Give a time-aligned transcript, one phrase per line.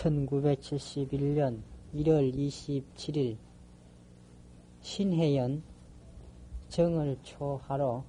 [0.00, 1.60] 1971년
[1.94, 3.36] 1월 27일
[4.80, 5.62] 신해연
[6.68, 8.02] 정을 초하러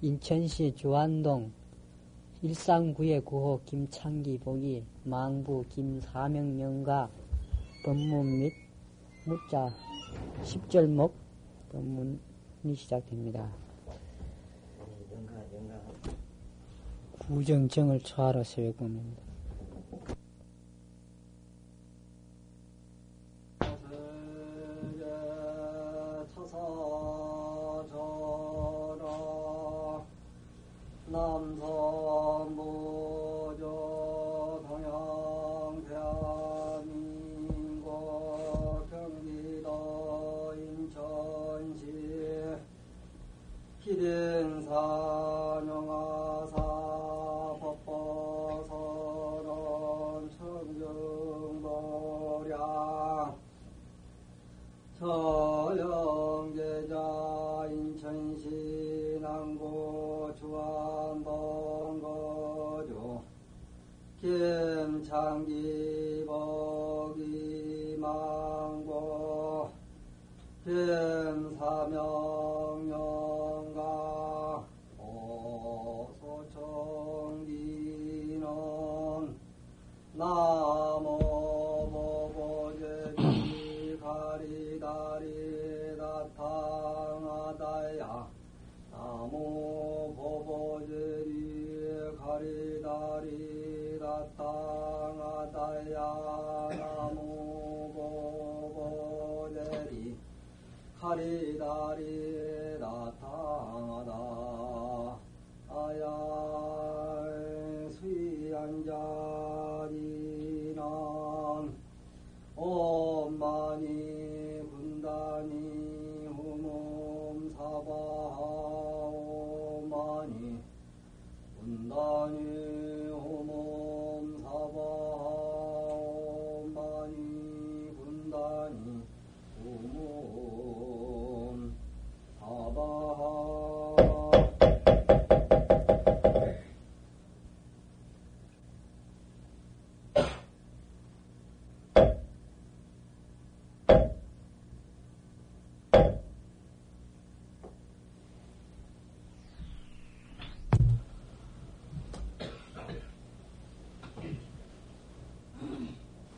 [0.00, 1.52] 인천시 주안동
[2.42, 7.08] 일상구의 구호 김창기 복이 망부 김사명령과
[7.84, 8.52] 법문 및
[9.24, 9.68] 묵자
[10.42, 11.12] 10절목
[11.70, 13.52] 법문이 시작됩니다.
[17.18, 19.27] 구정정을 초하러 세외꿈입니다.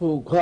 [0.00, 0.40] 후과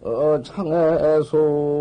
[0.00, 1.77] 어, 창에서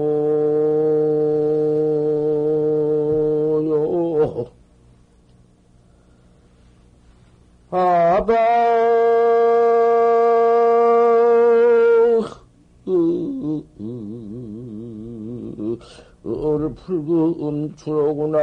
[16.24, 18.38] 어를 풀고 음추로구나.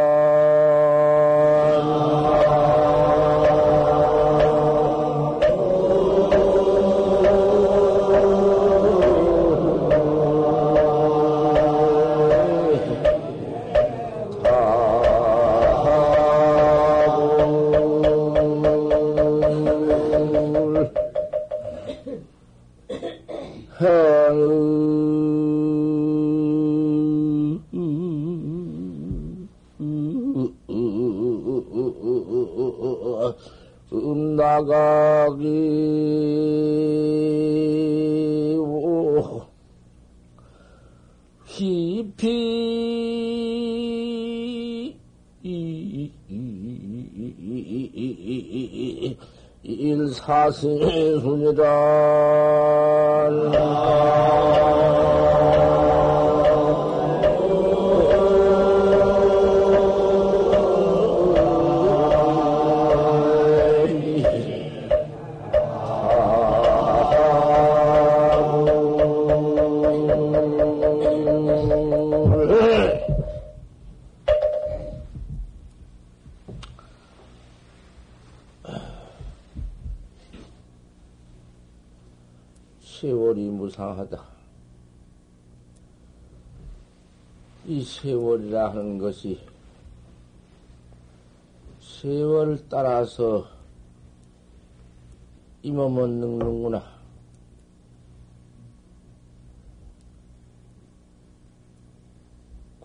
[50.55, 52.14] 스님이다.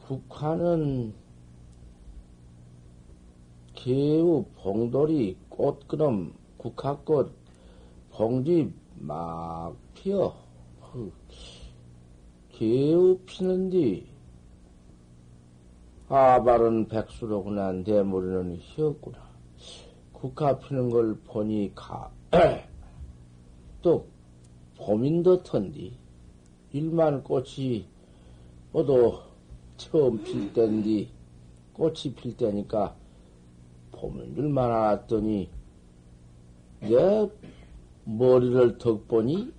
[0.10, 1.14] 국화는
[3.76, 7.32] 개우, 봉돌이, 꽃그럼, 국화꽃,
[8.10, 10.34] 봉지 막 피어.
[12.50, 14.08] 개우 피는디
[16.08, 19.20] 아발은 백수로구나 내머리는 희었구나.
[20.12, 22.12] 국화 피는 걸 보니 가,
[23.84, 24.08] 또
[24.76, 25.96] 봄인 듯한디
[26.72, 27.88] 일만 꽃이
[28.72, 29.29] 모두
[29.80, 31.10] 처음 필 때인디
[31.74, 32.96] 꽃이 필 때니까
[33.94, 35.50] 봄인 줄만 알았더니
[36.82, 37.30] 내
[38.04, 39.54] 머리를 덕 보니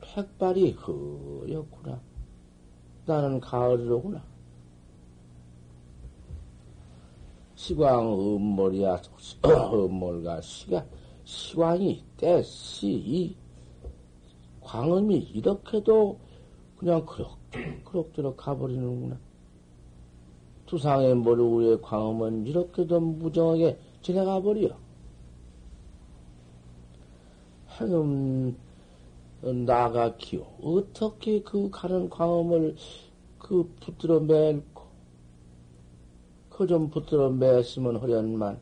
[0.00, 2.00] 백발이 허였구나.
[3.06, 4.24] 나는 가을이로구나.
[7.54, 9.00] 시광 음머리야,
[9.72, 10.86] 음머리가 시가,
[11.24, 13.36] 시광이, 때, 시, 이,
[14.62, 16.18] 광음이 이렇게도
[16.80, 17.38] 그냥 그럭저럭,
[17.84, 19.18] 그럭저럭 가버리는구나.
[20.64, 24.70] 두상의 머리 위에 광음은 이렇게도 무정하게 지나가 버려.
[27.78, 28.56] 행음,
[29.42, 30.40] 나가기요.
[30.62, 32.76] 어떻게 그 가는 광음을
[33.38, 34.84] 그 붙들어 맬고,
[36.48, 38.58] 그 좀 붙들어 맸으면 허련만.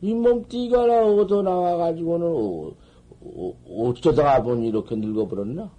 [0.00, 2.72] 이 몸띠가 나 얻어 나와가지고는 어,
[3.20, 5.77] 어, 어쩌다가 보니 이렇게 늙어버렸나?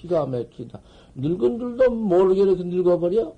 [0.00, 0.80] 기가 막히다.
[1.14, 3.34] 늙은 줄도 모르게 이렇게 늙어버려?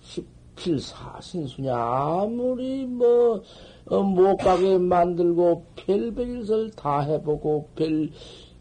[0.00, 3.42] 십필사신수냐, 아무리 뭐,
[3.86, 8.10] 어, 못 가게 만들고, 별별짓을 다 해보고, 별,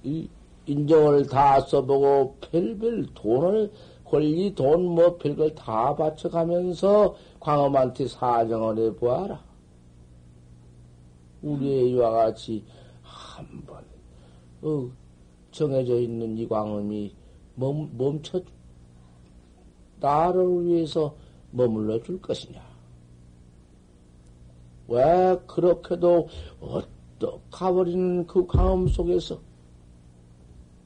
[0.03, 0.29] 이,
[0.65, 3.71] 인정을 다 써보고 별별 돈을
[4.05, 9.43] 권리 돈 뭐 별걸 다 바쳐가면서 광엄한테 사정을 해보아라.
[11.41, 12.63] 우리의 이와 같이
[14.63, 14.89] 어,
[15.51, 17.13] 정해져 있는 이 광음이
[17.55, 18.41] 멈, 멈춰
[19.99, 21.15] 나를 위해서
[21.51, 22.61] 머물러 줄 것이냐?
[24.87, 26.27] 왜 그렇게도
[26.59, 29.39] 어떡 가버리는 그 광음 속에서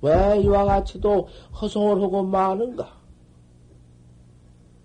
[0.02, 1.28] 왜 이와 같이도
[1.62, 2.98] 허송을 하고 마는가?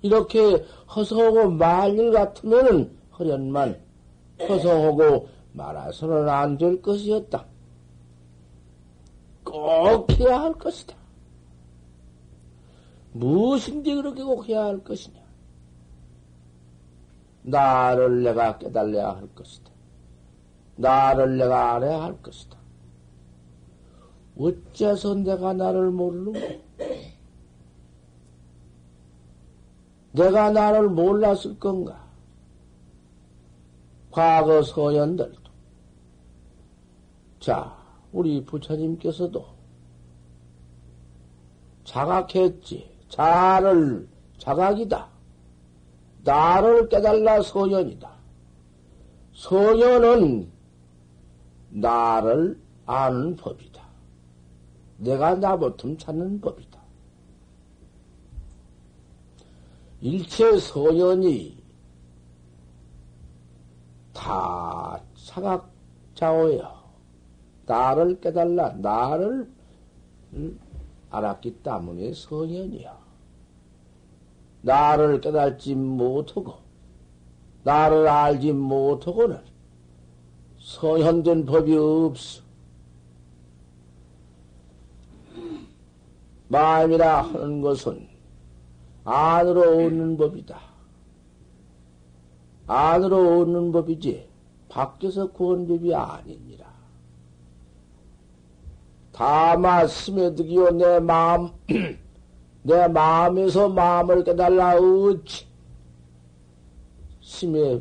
[0.01, 3.81] 이렇게 허송하고 말일 같으면은 허련만
[4.49, 7.52] 허송하고 말아서는 안 될 것이었다.
[9.53, 10.97] 꼭 해야 할 것이다.
[13.13, 15.21] 무엇인지 그렇게 꼭 해야 할 것이냐?
[17.43, 19.71] 나를 내가 깨달아야 할 것이다.
[20.77, 22.57] 나를 내가 알아야 할 것이다.
[24.39, 26.41] 어째서 내가 나를 모르는가?
[30.13, 32.03] 내가 나를 몰랐을 건가?
[34.11, 35.51] 과거 서연들도.
[37.41, 37.82] 자,
[38.13, 39.47] 우리 부처님께서도
[41.85, 42.91] 자각했지.
[43.09, 45.09] 자를 자각이다.
[46.25, 48.11] 나를 깨달라 서연이다.
[49.35, 50.51] 서연은
[51.71, 53.83] 나를 아는 법이다.
[54.99, 56.81] 내가 나보틈 찾는 법이다.
[60.01, 61.63] 일체 소연이
[64.13, 66.82] 다 사각자오여.
[67.67, 69.51] 나를 깨달라, 나를
[71.11, 72.99] 알았기 때문에 성현이야.
[74.63, 76.55] 나를 깨달지 못하고,
[77.65, 79.41] 나를 알지 못하고는
[80.59, 82.43] 서현된 법이 없어.
[86.49, 88.09] 마음이라 하는 것은
[89.05, 90.61] 안으로 얻는 법이다.
[92.67, 94.29] 안으로 얻는 법이지
[94.69, 96.72] 밖에서 구한 법이 아닙니다.
[99.13, 101.51] 다마 스며드기요 내 마음
[102.63, 105.47] 내 마음에서 마음을 깨달라 어찌
[107.21, 107.81] 심해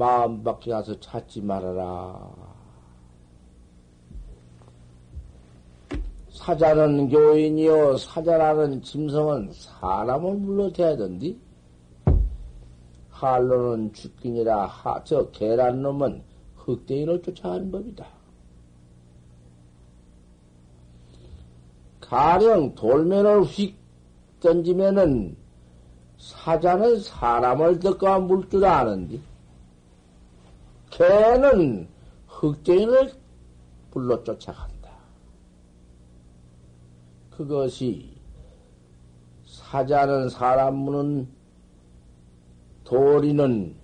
[0.00, 2.18] 마음 밖에 가서 찾지 말아라.
[6.30, 11.38] 사자는 교인이요, 사자라는 짐승은 사람을 불러대야던디?
[13.10, 16.22] 할로는 죽긴이라, 하, 저 계란 놈은
[16.56, 18.19] 흑대인을 쫓아가는 법이다.
[22.10, 23.76] 가령 돌면을 휙
[24.40, 25.36] 던지면은
[26.18, 29.22] 사자는 사람을 덮고 물줄 아는디,
[30.90, 31.86] 개는
[32.26, 33.12] 흑대인을
[33.92, 34.90] 불러 쫓아간다.
[37.30, 38.10] 그것이
[39.46, 41.28] 사자는 사람 무는
[42.82, 43.76] 도리는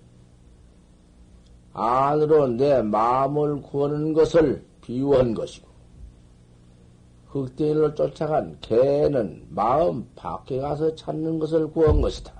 [1.71, 5.66] 안으로 내 마음을 구하는 것을 비유한 것이고,
[7.29, 12.33] 흑대인을 쫓아간 개는 마음 밖에 가서 찾는 것을 구한 것이다.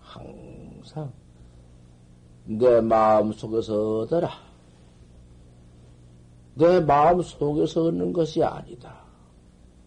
[0.00, 1.12] 항상
[2.44, 4.30] 내 마음 속에서 얻어라.
[6.54, 9.00] 내 마음 속에서 얻는 것이 아니다.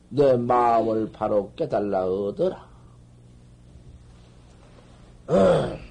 [0.10, 2.68] 내 마음을 바로 깨달라 얻어라.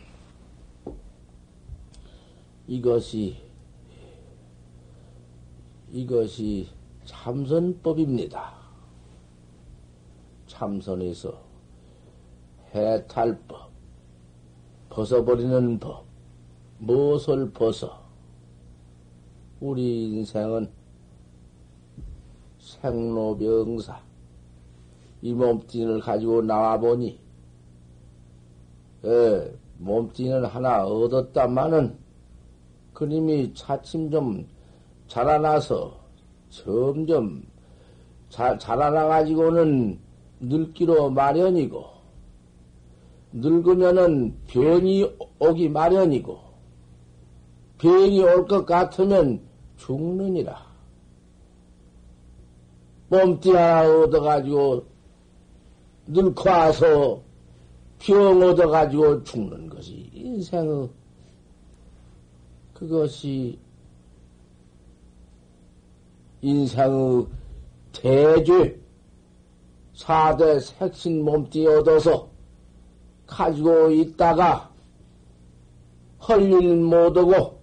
[2.66, 3.41] 이것이
[5.92, 6.68] 이것이
[7.04, 8.54] 참선법입니다.
[10.46, 11.38] 참선에서
[12.75, 13.70] 해탈법,
[14.88, 16.06] 벗어버리는 법,
[16.78, 18.02] 무엇을 벗어?
[19.61, 20.70] 우리 인생은
[22.58, 24.00] 생로병사,
[25.20, 27.20] 이 몸뚱이를 가지고 나와보니,
[29.04, 31.99] 예, 몸뚱이는 하나 얻었다마는
[32.94, 34.46] 그님이 차츰 좀
[35.12, 35.95] 자라나서
[36.49, 37.42] 점점
[38.31, 40.00] 자, 자라나가지고는
[40.40, 41.85] 늙기로 마련이고,
[43.35, 46.38] 늙으면은 병이 오기 마련이고,
[47.76, 49.42] 병이 올 것 같으면
[49.76, 50.64] 죽느니라.
[53.11, 54.87] 몸띠 하나 얻어가지고
[56.07, 57.23] 늙고 와서
[57.99, 60.88] 병 얻어가지고 죽는 것이 인생의
[62.73, 63.59] 그것이
[66.42, 67.26] 인생의
[67.92, 68.80] 대죄
[69.94, 72.28] 사대 색신 몸띠 얻어서
[73.26, 74.70] 가지고 있다가
[76.18, 77.61] 할일 못하고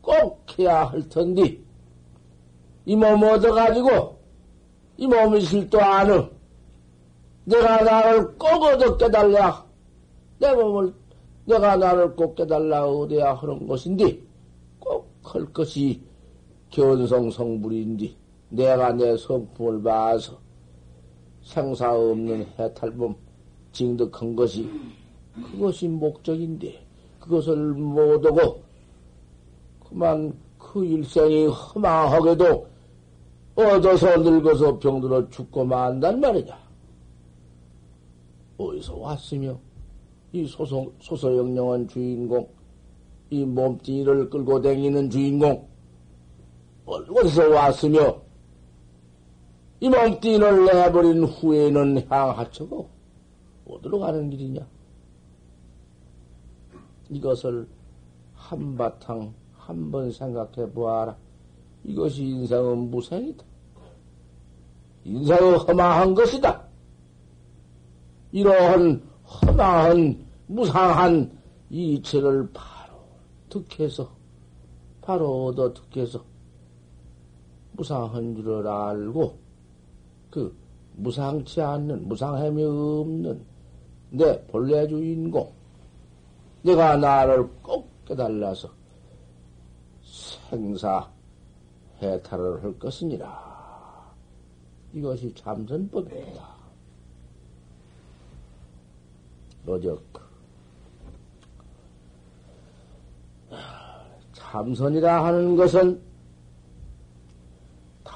[0.00, 1.58] 꼭 해야 할 텐데
[2.86, 4.16] 이 몸 얻어가지고
[4.96, 6.30] 이 몸이 실도 않음
[7.44, 9.64] 내가 나를 꼭 얻어 깨달라.
[10.38, 10.94] 내 몸을
[11.44, 14.18] 내가 나를 꼭 깨달라 얻어야 하는 것인데
[14.80, 16.00] 꼭 할 것이
[16.70, 18.14] 견성 성불인데
[18.50, 20.38] 내가 내 성품을 봐서
[21.42, 23.14] 생사 없는 해탈범
[23.72, 24.68] 징득한 것이
[25.52, 26.86] 그것이 목적인데
[27.20, 28.62] 그것을 못하고
[29.88, 32.66] 그만 그 일생이 허망하게도
[33.54, 36.58] 얻어서 늙어서 병들어 죽고 만단 말이냐.
[38.58, 39.58] 어디서 왔으며
[40.32, 42.48] 이 소소, 소소영령한 주인공
[43.30, 45.66] 이 몸뚱이를 끌고 다니는 주인공
[46.86, 48.20] 어디서 왔으며
[49.80, 52.88] 이 몸뚱이를 내버린 후에는 향하처고
[53.68, 54.66] 어디로 가는 길이냐?
[57.10, 57.68] 이것을
[58.34, 61.16] 한바탕 한번 생각해 보아라.
[61.84, 63.44] 이것이 인생은 무생이다.
[65.04, 66.64] 인생은 허망한 것이다.
[68.32, 71.38] 이러한 허망한 무상한
[71.70, 72.94] 이체를 바로
[73.48, 74.08] 득해서
[75.00, 76.24] 바로 얻어 득해서
[77.76, 79.38] 무상한 줄을 알고
[80.30, 80.56] 그
[80.94, 83.44] 무상치 않는 무상함이 없는
[84.10, 85.52] 내 본래 주인공
[86.62, 88.68] 내가 나를 꼭 깨달아서
[90.02, 91.08] 생사
[92.02, 94.14] 해탈을 할 것이니라.
[94.92, 96.56] 이것이 참선법입니다.
[99.64, 100.02] 로적.
[104.32, 106.00] 참선이라 하는 것은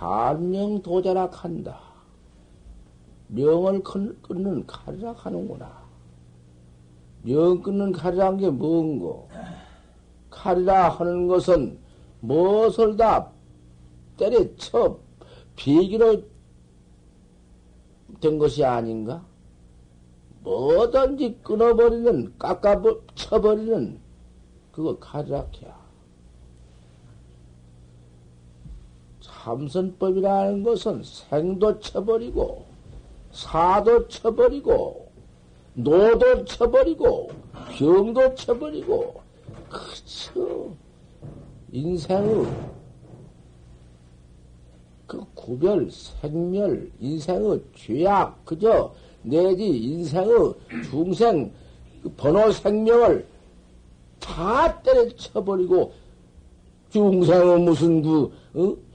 [0.01, 1.79] 단명도자라 한다.
[3.29, 5.71] 명을 끊는 칼이라 하는구나.
[7.23, 9.29] 명 끊는 칼이란 게 뭔고?
[10.31, 11.79] 칼이라 하는 것은
[12.21, 13.31] 무엇을 다
[14.17, 14.99] 때려쳐
[15.55, 16.23] 비기로
[18.23, 19.23] 된 것이 아닌가?
[20.43, 24.01] 뭐든지 끊어버리는, 깎아쳐버리는
[24.73, 25.80] 그거 칼이라해야
[29.43, 32.67] 참선법이라는 것은 생도 쳐버리고,
[33.33, 35.11] 사도 쳐버리고,
[35.75, 37.31] 노도 쳐버리고,
[37.79, 39.21] 병도 쳐버리고,
[39.71, 40.77] 그쵸.
[41.73, 42.47] 인생의
[45.07, 48.93] 그 구별, 생멸, 인생의 죄악, 그저
[49.23, 50.55] 내지 인생의
[50.91, 51.51] 중생,
[52.03, 53.27] 그 번호 생명을
[54.19, 55.95] 다 때려쳐버리고,
[56.91, 58.90] 중생의 무슨 그, 어?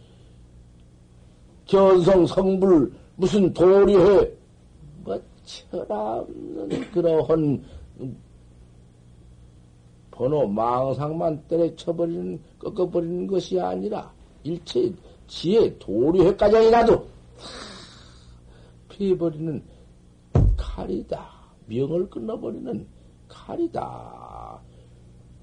[1.65, 4.31] 견성 성불, 무슨 도리해,
[5.03, 7.63] 뭐, 철학 없는 그러한
[10.11, 14.11] 번호 망상만 때려쳐버리는, 꺾어버리는 것이 아니라,
[14.43, 14.91] 일체
[15.27, 17.05] 지혜 도리회까지이라도
[18.89, 19.63] 피해버리는
[20.55, 21.29] 칼이다.
[21.65, 22.87] 명을 끊어버리는
[23.27, 24.59] 칼이다.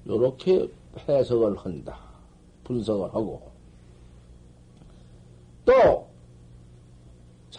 [0.07, 0.71] 요렇게
[1.07, 1.99] 해석을 한다.
[2.63, 3.41] 분석을 하고.
[5.65, 6.07] 또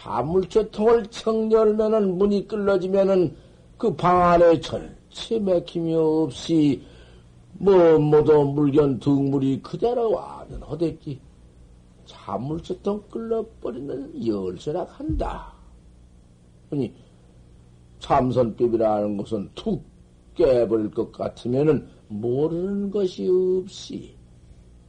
[0.05, 3.35] 자물쇠통을 청 열면은 문이 끌러지면은
[3.77, 6.81] 그 방 안에 전체 맥힘이 없이
[7.53, 11.19] 뭐 뭐도 물견 등물이 그대로 와는 허댔기
[12.05, 15.51] 자물쇠통 끌러버리는 열쇠라 한다.
[16.69, 16.93] 아니
[17.97, 19.83] 참선법이라는 것은 툭
[20.35, 24.15] 깨버릴 것 같으면은 모르는 것이 없이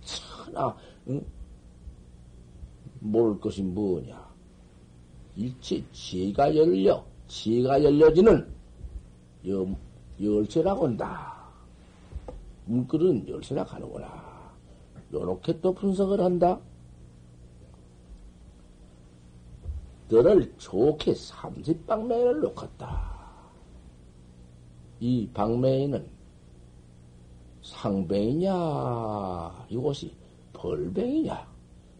[0.02, 0.76] 천하
[1.08, 1.24] 응?
[3.00, 4.25] 모를 것이 뭐냐?
[5.36, 8.48] 일체 지가 열려, 지가 열려지는
[9.48, 9.66] 여,
[10.20, 11.36] 열쇠라고 한다.
[12.64, 14.50] 문글은 열쇠라 가는구나.
[15.12, 16.58] 요렇게 또 분석을 한다.
[20.08, 23.14] 너를 좋게 삼십방매를 놓겠다.
[25.00, 26.06] 이 방매에는
[27.62, 28.52] 상뱅이냐,
[29.68, 30.12] 이것이
[30.52, 31.46] 벌뱅이냐,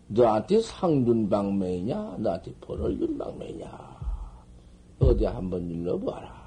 [0.09, 3.97] 너한테 상준 방매이냐, 너한테 벌을 준 방매이냐,
[5.01, 6.47] 어디 한번 일러봐라.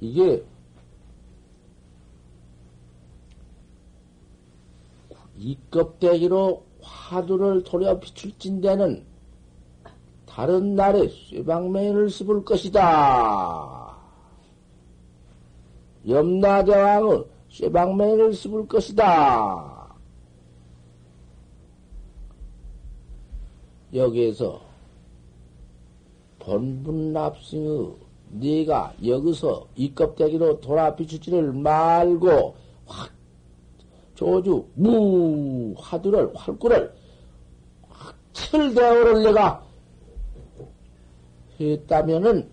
[0.00, 0.44] 이게
[5.36, 9.04] 이 껍데기로 화두를 돌려 비출진대는
[10.26, 13.96] 다른 날에 쇠방매인을 씹을 것이다.
[16.06, 19.75] 염라대왕의 쇠방매인을 씹을 것이다.
[23.96, 24.60] 여기에서
[26.38, 27.94] 본분 납승의
[28.28, 32.54] 네가 여기서 이 껍데기로 돌아 비추지를 말고
[32.86, 33.10] 확
[34.14, 36.92] 조주 무 화두를 활구를
[38.32, 39.64] 철대어를 내가
[41.58, 42.48] 했다면은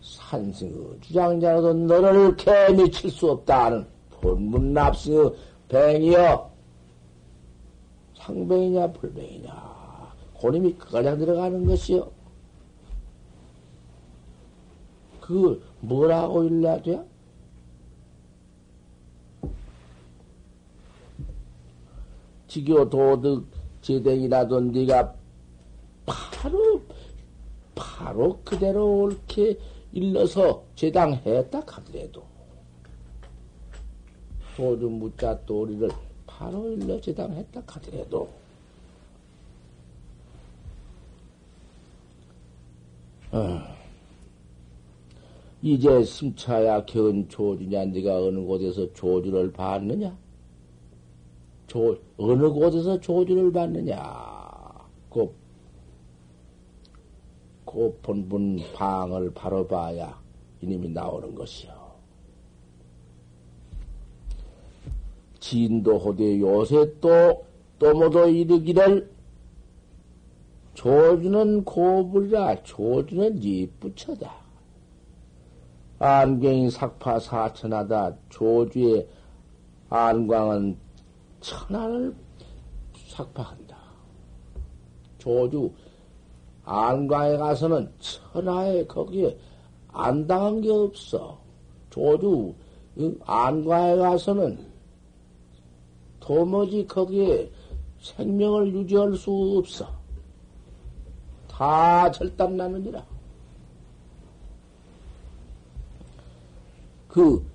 [0.00, 5.34] 산승의 주장자로도 너를 개미 칠 수 없다는 본문 납승의
[5.68, 6.50] 뱅이여.
[8.20, 9.59] 상뱅이냐 불뱅이냐
[10.40, 12.10] 고님이 그가량 들어가는 것이요.
[15.20, 16.80] 그 뭐라고 일러야?
[16.80, 17.04] 돼?
[22.48, 23.44] 지교 도덕
[23.82, 25.14] 제댕이라도 네가
[26.06, 26.80] 바로
[27.74, 29.58] 바로 그대로 옳게
[29.92, 32.24] 일러서 제당했다 하더라도.
[34.56, 35.88] 도주 무자 도리를
[36.26, 38.39] 바로 일러 제당했다 하더라도
[43.32, 43.60] 어.
[45.62, 50.16] 이제 승차야 견 조주냐 네가 어느 곳에서 조주를 받느냐?
[51.66, 53.96] 조, 어느 곳에서 조주를 받느냐?
[55.10, 55.32] 그,
[57.64, 60.18] 그 본분 방을 바로 봐야
[60.62, 61.80] 이님이 나오는 것이요.
[65.40, 67.44] 진도호대 요새 또,
[67.78, 69.10] 또 모두 이르기를
[70.80, 74.32] 조주는 고불이라 조주는 이쁘처다.
[75.98, 79.06] 안경이 삭파 사천하다 조주의
[79.90, 80.78] 안광은
[81.42, 82.16] 천하를
[83.08, 83.76] 삭파한다.
[85.18, 85.70] 조주
[86.64, 89.36] 안과에 가서는 천하에 거기에
[89.88, 91.38] 안 당한 게 없어.
[91.90, 92.54] 조주
[93.26, 94.66] 안과에 가서는
[96.20, 97.50] 도무지 거기에
[98.00, 99.99] 생명을 유지할 수 없어.
[101.60, 103.04] 다 절단나느니라.
[107.06, 107.46] 그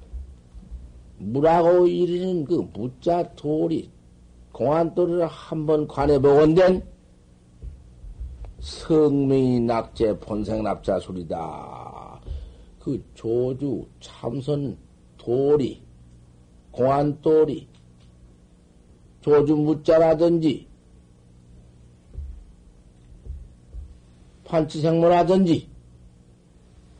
[1.17, 3.89] 무라고 이르는 그 무자 돌이
[4.51, 6.85] 공안돌이를 한번 관해 보건된
[8.59, 12.21] 성명이 낙제 본생 납자 소리다.
[12.79, 14.77] 그 조주 참선
[15.17, 15.81] 돌이
[16.69, 17.67] 공안돌이
[19.21, 20.67] 조주 무자라든지
[24.45, 25.69] 판치생모라든지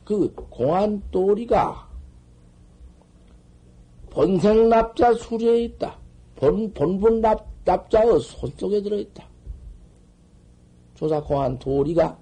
[0.04, 1.88] 그 공안돌이가
[4.10, 5.98] 본생 납자 수리에 있다.
[6.36, 9.26] 본, 본분 납, 납자의 손속에 들어있다.
[10.94, 12.16] 조사공한 도리가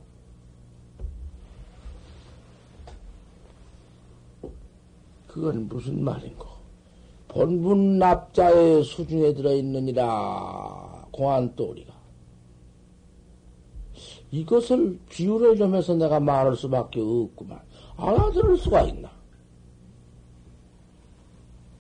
[5.29, 6.47] 그건 무슨 말인고?
[7.29, 11.94] 본분 납자의 수중에 들어있느니라, 공안 도리가.
[14.35, 17.61] 이것을 비유를 좀 해서 내가 말할 수밖에 없구만.
[17.97, 19.09] 알아들을 수가 있나?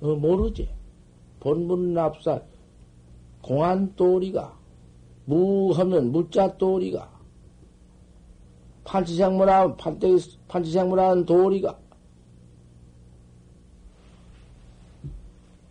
[0.00, 0.68] 어, 모르지.
[1.40, 2.40] 본분 납사,
[3.42, 4.56] 공안 도리가,
[5.24, 7.10] 무하면 무자 도리가,
[8.84, 11.76] 판치생물한, 판때기, 판치생물한 도리가,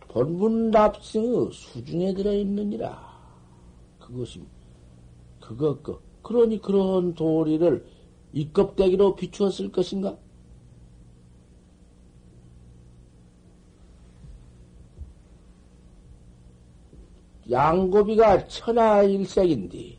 [0.08, 3.14] 본분 납승의 수중에 들어있느니라.
[3.98, 4.44] 그것이
[5.40, 7.86] 그거, 그, 그러니 그런 도리를
[8.32, 10.16] 이껍데기로 비추었을 것인가?
[17.48, 19.98] 양고비가 천하일색인데,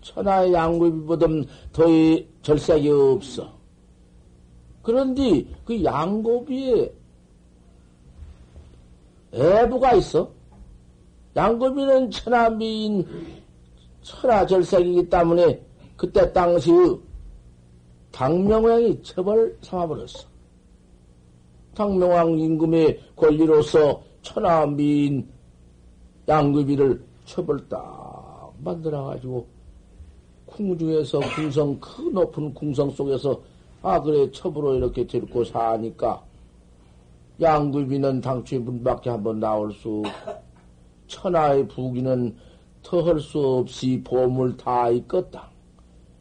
[0.00, 1.26] 천하의 양고비보다
[1.70, 1.84] 더
[2.40, 3.52] 절색이 없어.
[4.82, 6.94] 그런데 그 양고비에
[9.34, 10.32] 애부가 있어.
[11.36, 13.06] 양고비는 천하미인
[14.02, 15.60] 천하절색이기 때문에
[15.96, 16.98] 그때 당시의
[18.12, 20.26] 당명왕이 처벌 삼아버렸어.
[21.74, 25.28] 당명왕 임금의 권리로서 천하미인
[26.28, 29.46] 양귀비를 처벌 딱 만들어가지고
[30.46, 33.40] 궁중에서 궁성, 그 높은 궁성 속에서
[33.82, 36.20] 아, 그래, 첩으로 이렇게 데리고 사니까
[37.40, 40.02] 양귀비는 당초에 문 밖에 한번 나올 수
[41.06, 42.34] 천하의 부기는
[42.82, 45.50] 터할 수 없이 보물 다 있겠다.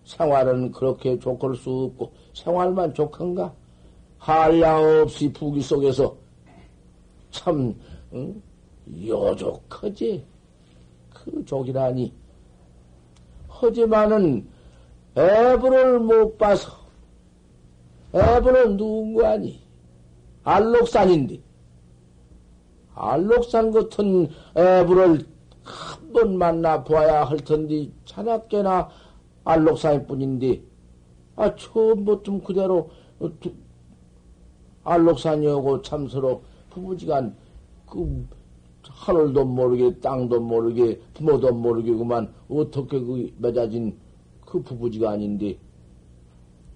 [0.04, 3.54] 생활은 그렇게 족할 수 없고 생활만 족한가?
[4.18, 6.16] 한량 없이 부기 속에서
[7.32, 7.76] 참
[8.14, 8.42] 응?
[9.06, 10.26] 요족하지.
[11.14, 12.14] 그 족이라니.
[13.48, 14.48] 하지만은
[15.18, 16.72] 애부를 못 봐서
[18.14, 19.62] 애부는 누군가 아니?
[20.44, 21.40] 알록산인데
[22.94, 25.26] 알록산 같은 애부를
[26.08, 28.90] 한 번 만나 보아야 할 텐데 자나깨나
[29.44, 30.62] 알록산일 뿐인데
[31.36, 32.90] 아 처음부터 그대로
[34.84, 37.36] 알록산이하고 참 서로 부부지간
[37.86, 38.26] 그
[38.84, 43.98] 하늘도 모르게 땅도 모르게 부모도 모르게 그만 어떻게 그 맺어진
[44.46, 45.58] 그 부부지간인데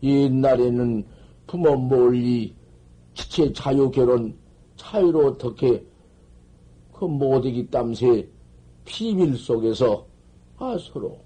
[0.04, 1.06] 옛날에는
[1.48, 2.54] 부모 멀리
[3.14, 4.36] 지체 자유 결혼
[4.76, 5.86] 차이로 어떻게
[6.92, 8.28] 그 모대기 땀새
[8.92, 10.06] 비밀 속에서
[10.58, 11.18] 아 서로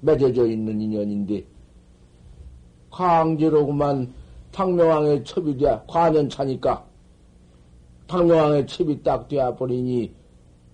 [0.00, 1.46] 맺어져 있는 인연인데
[2.90, 4.12] 강제로구만
[4.50, 6.84] 탕명왕의 첩이 돼 과년 차니까
[8.08, 10.12] 탕명왕의 첩이 딱 되어 버리니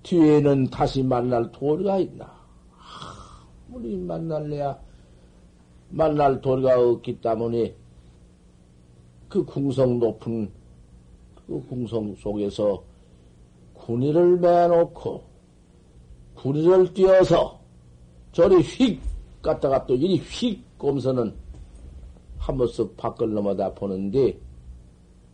[0.02, 2.32] 뒤에는 다시 만날 도리가 있나?
[3.70, 4.78] 우리 만날래야
[5.90, 7.74] 만날 도리가 없기 때문에
[9.28, 10.50] 그 궁성 높은
[11.46, 12.82] 그 궁성 속에서
[13.74, 15.29] 군의를 매놓고
[16.40, 17.60] 군의를 띄어서
[18.32, 19.00] 저리 휙
[19.42, 21.34] 갔다가 또 이리 휙 꼼서는
[22.38, 24.38] 한 번씩 밖을 넘어다 보는데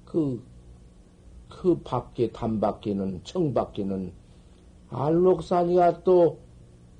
[0.05, 0.43] 그,
[1.49, 4.13] 그 밖에, 담 밖에는, 청 밖에는
[4.91, 6.39] 알록산이가 또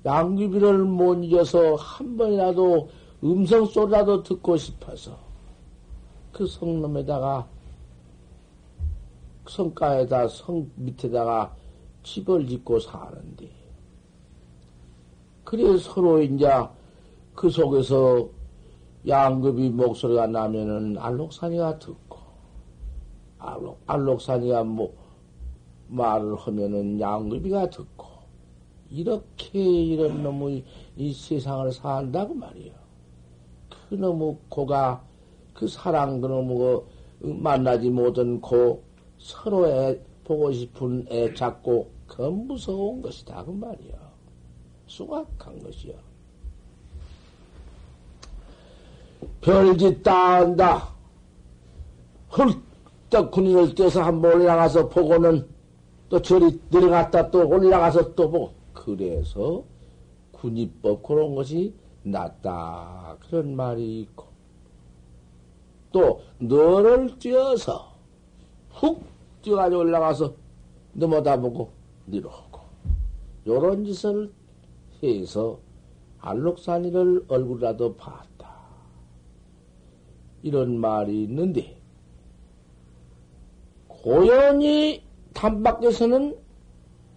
[0.05, 2.89] 양귀비를 못 잊어서 한 번이라도
[3.23, 5.17] 음성 소리라도 듣고 싶어서
[6.31, 7.47] 그 성놈에다가
[9.47, 11.53] 성가에다 성 밑에다가
[12.03, 13.56] 집을 짓고 사는데
[15.47, 16.45] 그래 서로 이제
[17.33, 18.27] 그 속에서
[19.07, 22.17] 양급이 목소리가 나면은 알록산이가 듣고
[23.39, 24.93] 알록 알록산이가 뭐
[25.87, 28.07] 말을 하면은 양급이가 듣고
[28.89, 30.65] 이렇게 이런 놈의
[30.97, 32.73] 이 세상을 산다고 말이요.
[33.87, 35.01] 그 놈의 고가
[35.53, 36.81] 그 사랑 그 놈의
[37.21, 38.83] 만나지 못한 고
[39.17, 43.45] 서로 애, 보고 싶은 애 잡고 그 무서운 것이다.
[43.45, 44.06] 그 말이야.
[44.87, 45.93] 수각한 것이야.
[49.41, 50.89] 별짓 다 한다.
[52.37, 55.47] hul떡 군인을 떼서 한 번 올라가서 보고는
[56.09, 58.53] 또 저리 내려갔다 또 올라가서 또 보고.
[58.73, 59.63] 그래서
[60.31, 61.73] 군입법 그런 것이
[62.03, 63.17] 낫다.
[63.21, 64.25] 그런 말이 있고.
[65.91, 67.93] 또 너를 띄어서
[68.71, 69.03] 훅
[69.41, 70.33] 뛰어가지고 올라가서
[70.93, 71.71] 넘어다 보고
[72.05, 72.59] 내려오고
[73.47, 74.31] 요런 짓을
[75.03, 75.59] 해서
[76.19, 78.57] 알록산이를 얼굴이라도 봤다.
[80.43, 81.77] 이런 말이 있는데
[83.87, 86.37] 고연히 담밖에서는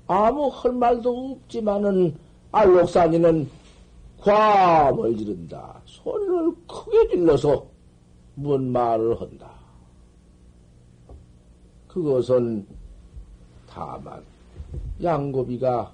[0.07, 2.17] 아무 할 말도 없지만은
[2.53, 3.49] 알록산이는
[4.21, 5.81] 과음을 지른다.
[5.85, 7.67] 소리를 크게 질러서
[8.35, 9.51] 뭔 말을 한다.
[11.89, 12.67] 그것은
[13.69, 14.23] 다만
[15.03, 15.93] 양고비가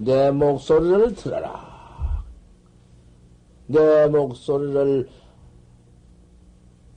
[0.00, 2.24] 내 목소리를 들어라.
[3.66, 5.08] 내 목소리를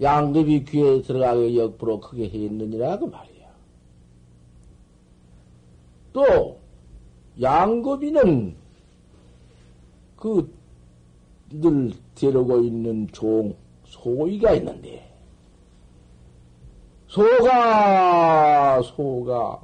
[0.01, 3.47] 양급이 귀에 들어가게 역부로 크게 했느니라 그 말이야.
[6.13, 6.59] 또
[7.41, 8.55] 양급이는
[10.17, 10.63] 그
[11.53, 15.07] 늘 데리고 있는 종 소이가 있는데
[17.07, 19.61] 소가, 소가,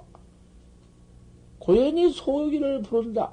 [1.70, 3.32] 고연히 소유기를 부른다.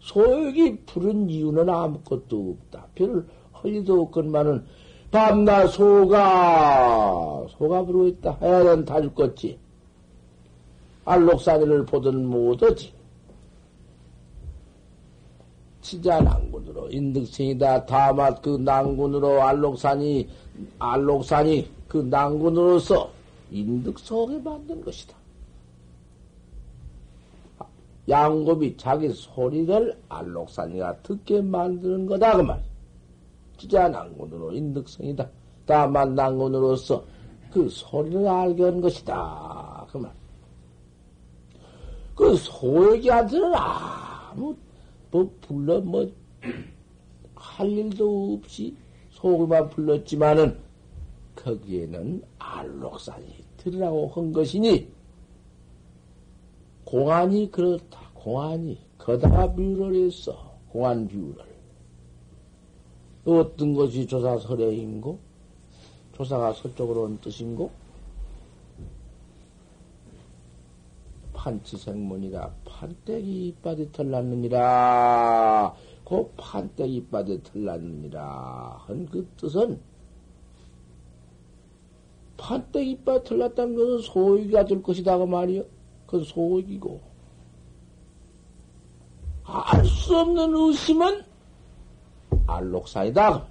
[0.00, 2.88] 소유기 부른 이유는 아무것도 없다.
[2.96, 3.24] 별
[3.62, 4.64] 헐리도 없건만은
[5.12, 8.38] 밤낮 소가 소가 부르고 있다.
[8.42, 9.56] 해야는 다 죽겠지.
[11.04, 12.92] 알록산이를 보든 못하지.
[15.80, 17.86] 치자 난군으로 인득생이다.
[17.86, 20.28] 다만 그 난군으로 알록산이
[20.80, 23.12] 알록산이 그 난군으로서
[23.52, 25.23] 인득성에 만든 것이다.
[28.08, 32.62] 양곱이 자기 소리를 알록산이가 듣게 만드는 거다 그 말.
[33.56, 35.28] 진짜 난군으로 인득성이다.
[35.66, 37.02] 다만 난군으로서
[37.50, 40.12] 그 소리를 알게 한 것이다 그 말.
[42.14, 44.54] 그 소액이한테는 아무
[45.10, 46.06] 뭐 불러 뭐
[47.54, 48.76] 할 일도 없이
[49.10, 50.58] 속을만 불렀지만은
[51.36, 54.88] 거기에는 알록산이 들으라고 한 것이니
[56.94, 57.98] 공안이 그렇다.
[58.14, 60.54] 공안이 거다가 비유를 했어.
[60.68, 61.44] 공안 비유를.
[63.24, 65.18] 어떤 것이 조사설의인고?
[66.12, 67.72] 조사가 서쪽으로 온 뜻인고?
[71.32, 75.74] 판치생문이라 판때기 이빠디 털났느니라.
[76.04, 78.84] 그 판때기 이빠디 털났느니라.
[78.86, 79.80] 한 그 뜻은
[82.36, 85.18] 판때기 이빠디 털났다는 것은 소유가 될 것이다.
[85.18, 85.73] 그 말이요.
[86.06, 87.00] 그건 소유이고.
[89.44, 91.22] 알 수 없는 의심은
[92.46, 93.46] 알록사이다.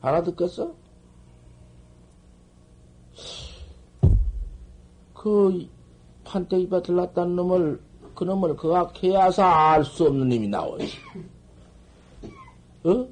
[0.00, 0.74] 알아듣겠어?
[5.14, 5.68] 그
[6.24, 7.80] 판때기바 들렀다는 놈을,
[8.14, 10.86] 그 놈을 그악해야서 알 수 없는 놈이 나오지.
[12.84, 13.08] 어?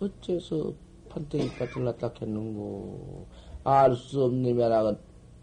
[0.00, 0.72] 어째서
[1.10, 3.26] 판때기바 들렀다 했는고.
[3.62, 4.96] 알 수 없는 하나가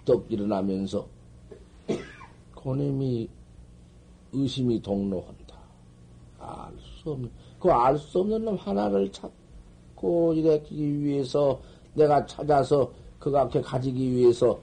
[0.05, 1.07] 떡 일어나면서,
[2.63, 3.29] 그 놈이
[4.33, 5.55] 의심이 동로한다.
[6.39, 11.59] 알 수 없는, 그 알 수 없는 놈 하나를 찾고 일으키기 위해서
[11.93, 14.59] 내가 찾아서 그각게 가지기 위해서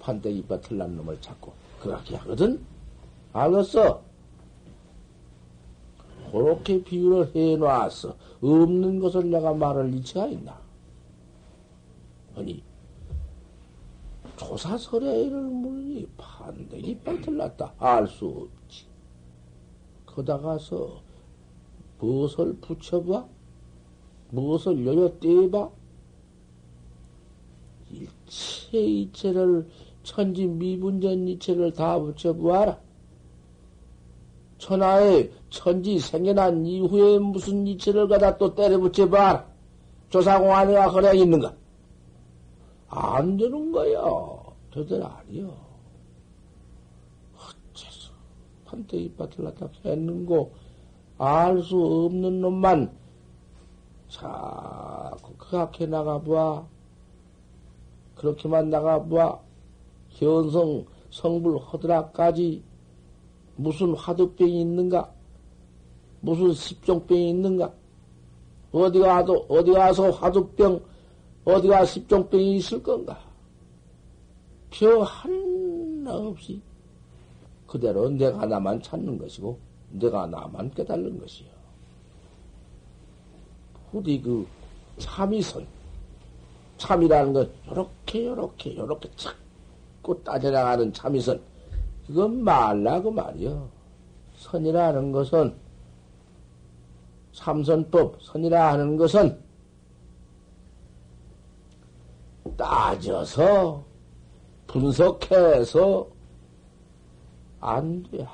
[0.00, 2.60] 판때기바 틀난 놈을 찾고 그렇게 하거든?
[3.32, 4.00] 알았어?
[6.30, 8.14] 그렇게 비유를 해놨어.
[8.42, 10.58] 없는 것을 내가 말할 이치가 있나?
[14.58, 17.74] 조사설의를 물니 판대기 빠틀났다.
[17.78, 18.86] 알 수 없지.
[20.04, 21.00] 거다가서
[22.00, 23.24] 무엇을 붙여봐?
[24.30, 25.70] 무엇을 여여 떼봐?
[27.90, 29.68] 일체 이체를
[30.02, 32.80] 천지 미분전 이체를 다 붙여보아라.
[34.58, 39.46] 천하에 천지 생겨난 이후에 무슨 이체를 갖다 또 때려 붙여봐라.
[40.10, 41.54] 조사공안이가 그래 있는가?
[42.88, 44.37] 안 되는 거야.
[44.78, 45.48] 저들 아니여.
[47.34, 48.12] 어째서
[48.64, 50.52] 판때기 밭을 갖다 했는고
[51.18, 52.96] 알 수 없는 놈만
[54.08, 56.64] 자꾸 그 앞에 나가봐.
[58.14, 59.40] 그렇게만 나가봐.
[60.10, 62.62] 현성 성불 허드라까지
[63.56, 65.12] 무슨 화두병이 있는가?
[66.20, 67.72] 무슨 십종병이 있는가?
[68.70, 70.80] 어디 가도, 어디 가서 화두병,
[71.44, 73.27] 어디 가 십종병이 있을 건가?
[74.70, 76.60] 병 하나 없이
[77.66, 79.58] 그대로 내가 나만 찾는 것이고,
[79.90, 81.48] 내가 나만 깨달는 것이요.
[83.90, 84.46] 부디 그
[84.98, 85.66] 참이선,
[86.76, 89.36] 참이라는 건 요렇게, 요렇게, 요렇게 착
[90.08, 91.38] 자꾸 따져나가는 참이선.
[92.06, 93.68] 그건 말라, 그 말이요.
[94.36, 95.54] 선이라는 것은,
[97.34, 99.38] 삼선법, 선이라 하는 것은,
[102.56, 103.84] 따져서,
[104.68, 106.06] 분석해서,
[107.60, 108.24] 안 돼.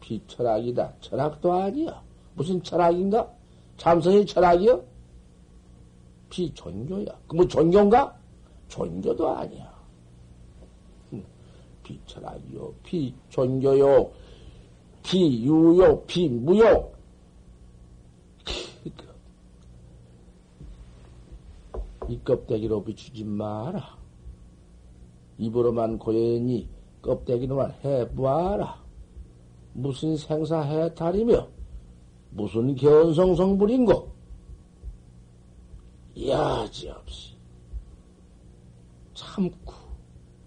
[0.00, 0.94] 비철학이다.
[1.00, 2.00] 철학도 아니야.
[2.34, 3.28] 무슨 철학인가?
[3.76, 4.84] 참선이 철학이요?
[6.30, 7.06] 비존교야.
[7.26, 8.16] 그 뭐 존교인가?
[8.68, 9.74] 존교도 아니야.
[11.82, 14.10] 비철학이요, 비존교요,
[15.02, 16.90] 비유요, 비무요.
[22.08, 23.96] 이 껍데기로 비추지 마라.
[25.38, 26.68] 입으로만 고연히
[27.02, 28.82] 껍데기로만 해보아라.
[29.72, 31.48] 무슨 생사해탈이며,
[32.30, 34.12] 무슨 견성성불인고,
[36.26, 37.34] 야지없이
[39.14, 39.74] 참고,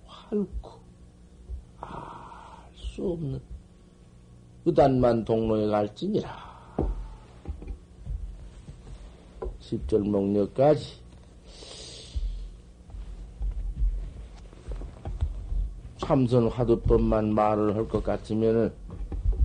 [0.06, 0.78] 활고,
[2.98, 3.40] 수 없는
[4.66, 6.48] 의단만 동로에 갈지니라.
[9.60, 11.07] 10절 목력까지
[16.12, 18.72] 참선 화두법만 말을 할 것 같으면은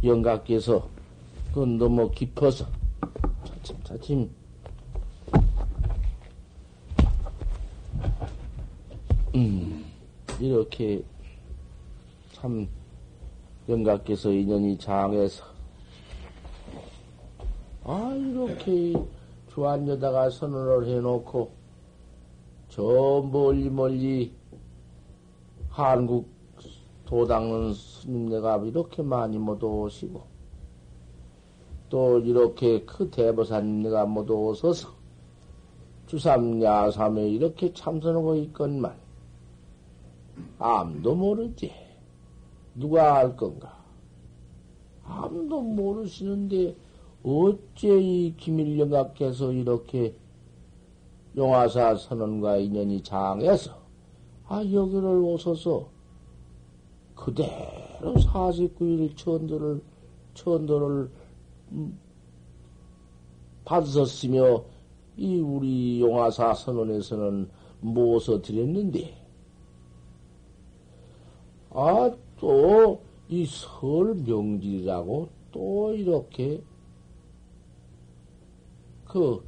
[0.04, 0.88] 영각께서
[1.48, 2.66] 그건 너무 깊어서
[3.44, 4.30] 차츰 차츰.
[9.34, 9.84] 음
[10.38, 11.02] 이렇게
[12.30, 12.68] 참
[13.68, 15.44] 영각께서 인연이 장해서.
[17.82, 18.94] 아 이렇게
[19.52, 21.50] 주안여다가 선언을 해놓고
[22.68, 22.82] 저
[23.32, 24.32] 멀리 멀리
[25.68, 26.31] 한국
[27.06, 30.22] 도당은 스님네가 이렇게 많이 못 오시고
[31.88, 34.88] 또 이렇게 그 대보사님네가 못 오셔서
[36.06, 38.96] 주삼야삼에 이렇게 참선하고 있건만
[40.58, 41.72] 아무도 모르지.
[42.74, 43.76] 누가 알 건가?
[45.04, 46.74] 아무도 모르시는데
[47.22, 50.14] 어째 이 김일영각께서 이렇게
[51.36, 53.72] 용화사 선언과 인연이 장해서
[54.48, 55.91] 아 여기를 오셔서
[57.24, 59.80] 그대로 49일 천도를
[60.34, 61.08] 천도를
[61.70, 61.98] 음,
[63.64, 64.64] 받으셨으며
[65.16, 67.48] 이 우리 용화사 선언에서는
[67.80, 69.16] 모서 드렸는데?
[71.70, 76.62] 아 또 이 설 명절이라고 또 이렇게
[79.06, 79.42] 그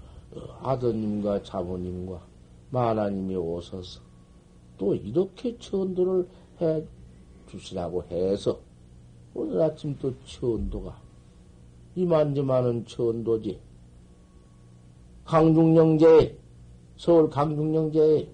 [0.62, 2.22] 아드님과 자모님과
[2.70, 4.00] 마나님이 오셔서
[4.78, 6.28] 또 이렇게 천도를
[6.60, 6.84] 해
[7.46, 8.59] 주시라고 해서
[9.35, 10.96] 오늘 아침 또 천도가
[11.96, 13.61] 이만저만은 천도지.
[15.24, 16.37] 강중영제,
[16.96, 18.28] 서울 강중영제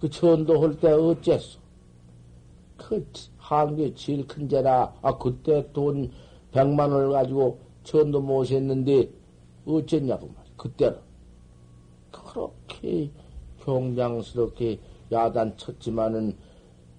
[0.00, 1.58] 그 천도 할 때 어째서?
[2.76, 3.06] 그
[3.38, 6.10] 한국의 제일 큰 제라, 아, 그때 돈
[6.52, 9.10] 백만 원을 가지고 천도 모셨는데
[9.66, 10.52] 어쨌냐고 말이야.
[10.56, 10.98] 그때는.
[12.10, 13.10] 그렇게
[13.64, 14.78] 경장스럽게
[15.10, 16.36] 야단 쳤지만은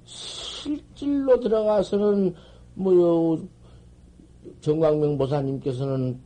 [0.05, 2.33] 실질로 들어가서는
[2.75, 3.43] 뭐요
[4.61, 6.19] 정광명 보사님께서는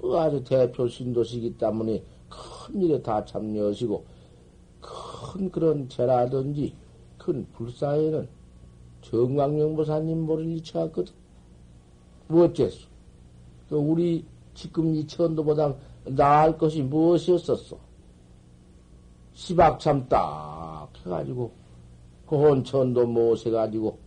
[0.00, 4.04] 그 아주 대표 신도시기 때문에 큰 일에 다 참여하시고
[4.80, 6.74] 큰 그런 죄라든지
[7.16, 8.28] 큰 불사에는
[9.02, 11.12] 정광명 보사님 모를 일치가 없거든.
[12.28, 12.86] 뭐 어째서?
[13.68, 17.78] 그 우리 지금 이 천도보다 나을 것이 무엇이었었어?
[19.34, 21.52] 시박 참 딱 해가지고
[22.28, 23.98] 그 혼 천도 모셔가지고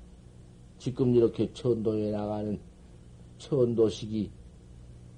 [0.78, 2.60] 지금 이렇게 천도에 나가는
[3.40, 4.30] 천도식이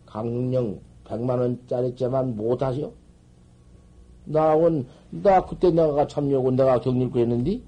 [0.06, 2.94] 강릉령 100만원짜리째만 못하죠?
[4.26, 7.60] 나온, 나 그때 내가 참여하고 내가 격리고 했는데,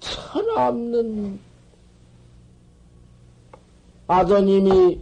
[0.00, 1.38] 천없는
[4.08, 5.00] 아버님이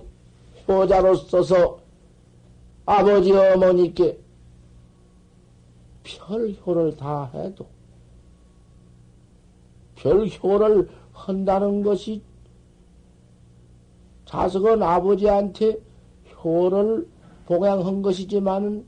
[0.69, 1.81] 효자로 써서
[2.85, 4.26] 아버지 어머니께
[6.07, 7.67] 별효를 다 해도
[9.97, 12.23] 별효를 한다는 것이
[14.27, 15.79] 자석은 아버지한테
[16.43, 17.09] 효를
[17.47, 18.85] 봉양한 것이지만은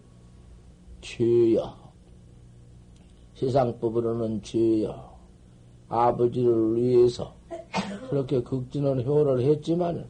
[1.01, 1.77] 죄야.
[3.35, 5.09] 세상법으로는 죄야.
[5.89, 7.35] 아버지를 위해서
[8.11, 10.07] 그렇게 극진한 효를 했지만은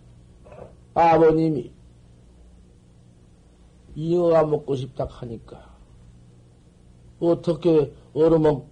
[0.95, 1.71] 아버님이
[3.95, 5.68] 잉어가 먹고 싶다 하니까
[7.21, 8.63] 어떻게 얼음은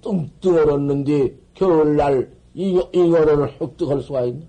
[0.00, 4.46] 뚱뚱 얼었는데 겨울날 잉어, 잉어를 획득할 수가 있나?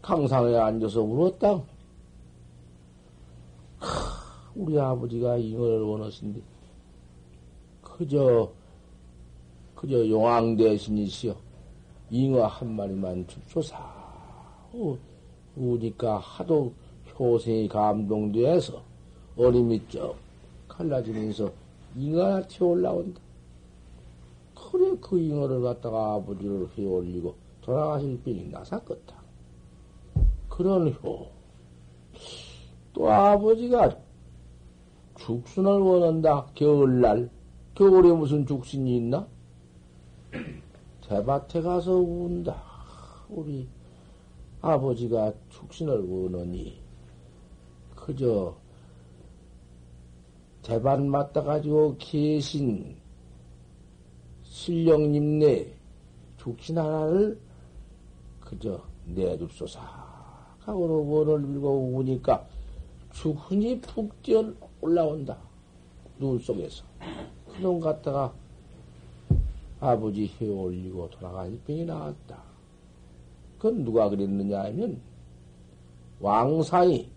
[0.00, 1.62] 강상에 앉아서 울었다.
[4.54, 6.40] 우리 아버지가 잉어를 원하신데,
[7.82, 8.50] 그저,
[9.74, 11.36] 그저 용왕 대신이시여.
[12.10, 13.78] 잉어 한 마리만 줍소사.
[14.72, 14.96] 우,
[15.56, 16.72] 우니까 하도
[17.18, 18.82] 효생이 감동돼서
[19.36, 20.16] 어림이 쩍
[20.78, 21.52] 갈라지면서
[21.96, 23.20] 잉어가 튀어 올라온다.
[24.54, 29.14] 그래 그 잉어를 갖다가 아버지를 휘 올리고 돌아가실 빈이 나사껐다.
[30.48, 31.30] 그런 효.
[32.92, 33.98] 또 아버지가
[35.16, 36.46] 죽순을 원한다.
[36.54, 37.28] 겨울날.
[37.74, 39.26] 겨울에 무슨 죽순이 있나?
[41.08, 42.62] 대밭에 가서 운다.
[43.28, 43.68] 우리
[44.60, 46.80] 아버지가 죽순을 원하니
[47.94, 48.56] 그저
[50.68, 52.94] 대밭 맞다 가지고 계신
[54.44, 55.72] 신령님 네
[56.36, 57.38] 죽신 하나를
[58.38, 59.80] 그저 내줍소사
[60.60, 62.46] 하고로 원을 밀고 우니까
[63.14, 64.44] 죽흔이 푹 뛰어
[64.82, 65.38] 올라온다.
[66.18, 66.84] 눈 속에서.
[67.46, 68.34] 그놈 갖다가
[69.80, 72.42] 아버지 혀 올리고 돌아갈 병이 나왔다.
[73.56, 75.00] 그건 누가 그랬느냐 하면
[76.20, 77.08] 왕사이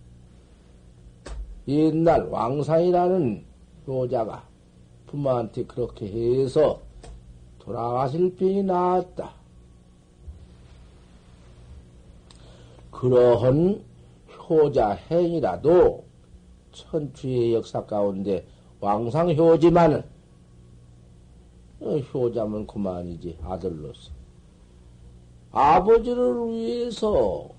[1.71, 3.43] 옛날 왕사이라는
[3.87, 4.43] 여자가
[5.07, 6.81] 부모한테 그렇게 해서
[7.59, 9.31] 돌아가실 병이 나았다.
[12.91, 13.83] 그러한
[14.47, 16.03] 효자 행이라도
[16.71, 18.45] 천추의 역사 가운데
[18.79, 20.03] 왕상 효지만은
[21.81, 24.11] 어, 효자면 그만이지 아들로서
[25.51, 27.49] 아버지를 위해서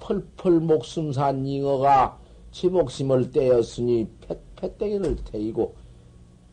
[0.00, 2.19] 펄펄 목숨 산 잉어가
[2.50, 4.06] 지 목숨을 떼었으니
[4.56, 5.74] 팻떼기를 태이고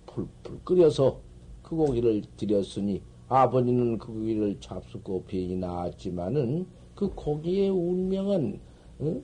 [0.05, 1.19] 풀풀 끓여서
[1.61, 8.59] 그 고기를 드렸으니 아버지는 그 고기를 잡수고 병이 나았지만은 그 고기의 운명은
[8.99, 9.21] 어?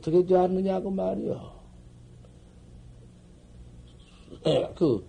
[0.00, 1.52] 떻게 되었느냐고 말이요.
[4.76, 5.04] 그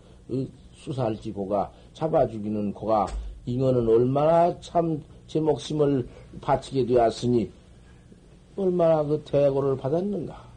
[0.73, 3.05] 수살지 고가 잡아 죽이는 고가
[3.45, 5.01] 잉어는 얼마나 참
[5.31, 6.05] 제 목숨을
[6.41, 7.49] 바치게 되었으니
[8.57, 10.50] 얼마나 그 대고를 받았는가.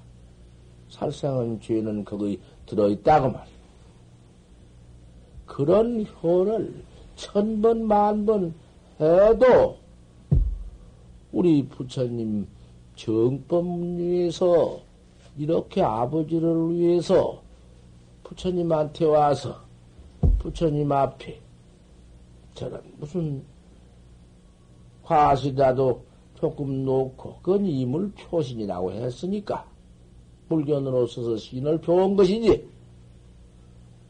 [0.94, 3.54] 살생은 죄는 거기 들어있다고 말이야.
[5.46, 6.84] 그런 효를
[7.16, 8.54] 천 번, 만 번
[9.00, 9.76] 해도
[11.32, 12.46] 우리 부처님
[12.94, 14.80] 정법 위해서
[15.36, 17.42] 이렇게 아버지를 위해서
[18.22, 19.60] 부처님한테 와서
[20.38, 21.40] 부처님 앞에
[22.54, 23.42] 저런 무슨
[25.02, 26.04] 화시라도
[26.36, 29.66] 조금 놓고 그건 이물 표신이라고 했으니까
[30.48, 32.64] 물견으로 서서 신을 표한 것이지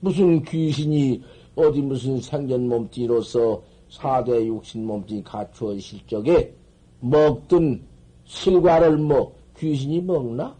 [0.00, 1.22] 무슨 귀신이
[1.54, 6.52] 어디 무슨 생전 몸띠로서 사대 육신 몸띠 갖추어 실적에
[7.00, 7.82] 먹든
[8.24, 10.54] 실과를 뭐 귀신이 먹나?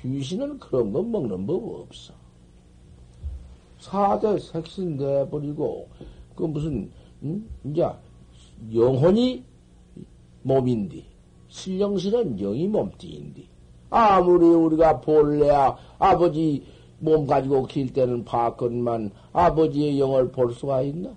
[0.00, 2.14] 귀신은 그런 거 먹는 법 없어.
[3.78, 5.88] 사대 색신 내버리고
[6.34, 6.90] 그 무슨
[7.22, 7.48] 음?
[7.64, 7.86] 이제
[8.72, 9.44] 영혼이
[10.42, 11.04] 몸인디
[11.48, 13.51] 실령실은 영이 몸띠인디
[13.92, 16.64] 아무리 우리가 본래야 아버지
[16.98, 21.10] 몸 가지고 길 때는 봤건만 아버지의 영을 볼 수가 있나?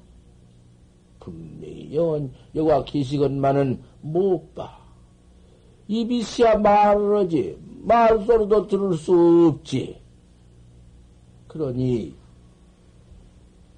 [1.20, 4.78] 분명히 영은 여가 계시건만은 못 봐.
[5.88, 9.98] 입이 씨야 말을 하지 말소리도 들을 수 없지.
[11.48, 12.14] 그러니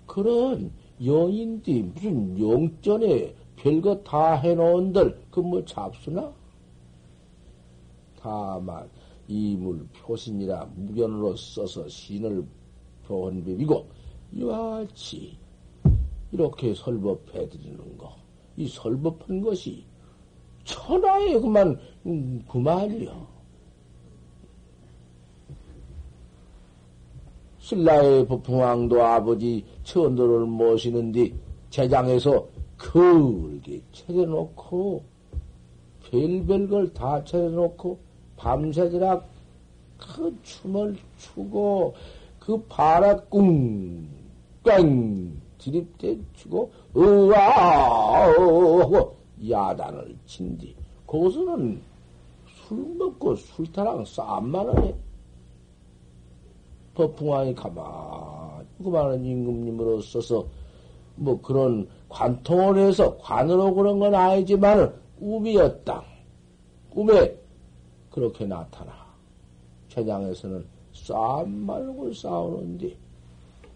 [0.07, 0.71] 그런
[1.05, 6.31] 영인들이 무슨 영전에 별거 다 해놓은들 그 뭐 잡수나?
[8.27, 8.89] 다만
[9.29, 12.45] 이물 표신이라 무견으로 써서 신을
[13.07, 13.87] 법이고
[14.33, 15.37] 이와 같이
[16.33, 18.13] 이렇게 설법해 드리는 거,
[18.57, 19.85] 이 설법한 것이
[20.65, 23.37] 천하에 그만 음, 그만이요.
[27.59, 31.33] 신라의 법풍왕도 아버지 천도를 모시는데
[31.69, 35.03] 제장에서 그게 차려놓고
[36.03, 38.06] 별별 걸 다 차려놓고
[38.37, 39.27] 밤새도락
[39.97, 41.93] 그 춤을 추고
[42.39, 44.07] 그 바라 꿍,
[44.63, 49.15] 꽝 드립대 추고 으아 하고
[49.49, 50.75] 야단을 친뒤
[51.05, 51.81] 거기서는
[52.67, 54.95] 술 먹고 술타랑 싸움만 해.
[56.95, 60.45] 법풍왕이 가만히 그만한 임금님으로 써서
[61.15, 66.03] 뭐 그런 관통을 해서 관으로 그런 건 아니지만 은 꿈이었다.
[66.89, 67.35] 꿈에
[68.17, 68.91] 그렇게 나타나.
[69.89, 72.97] 최장에서는 싸움 말고 싸우는데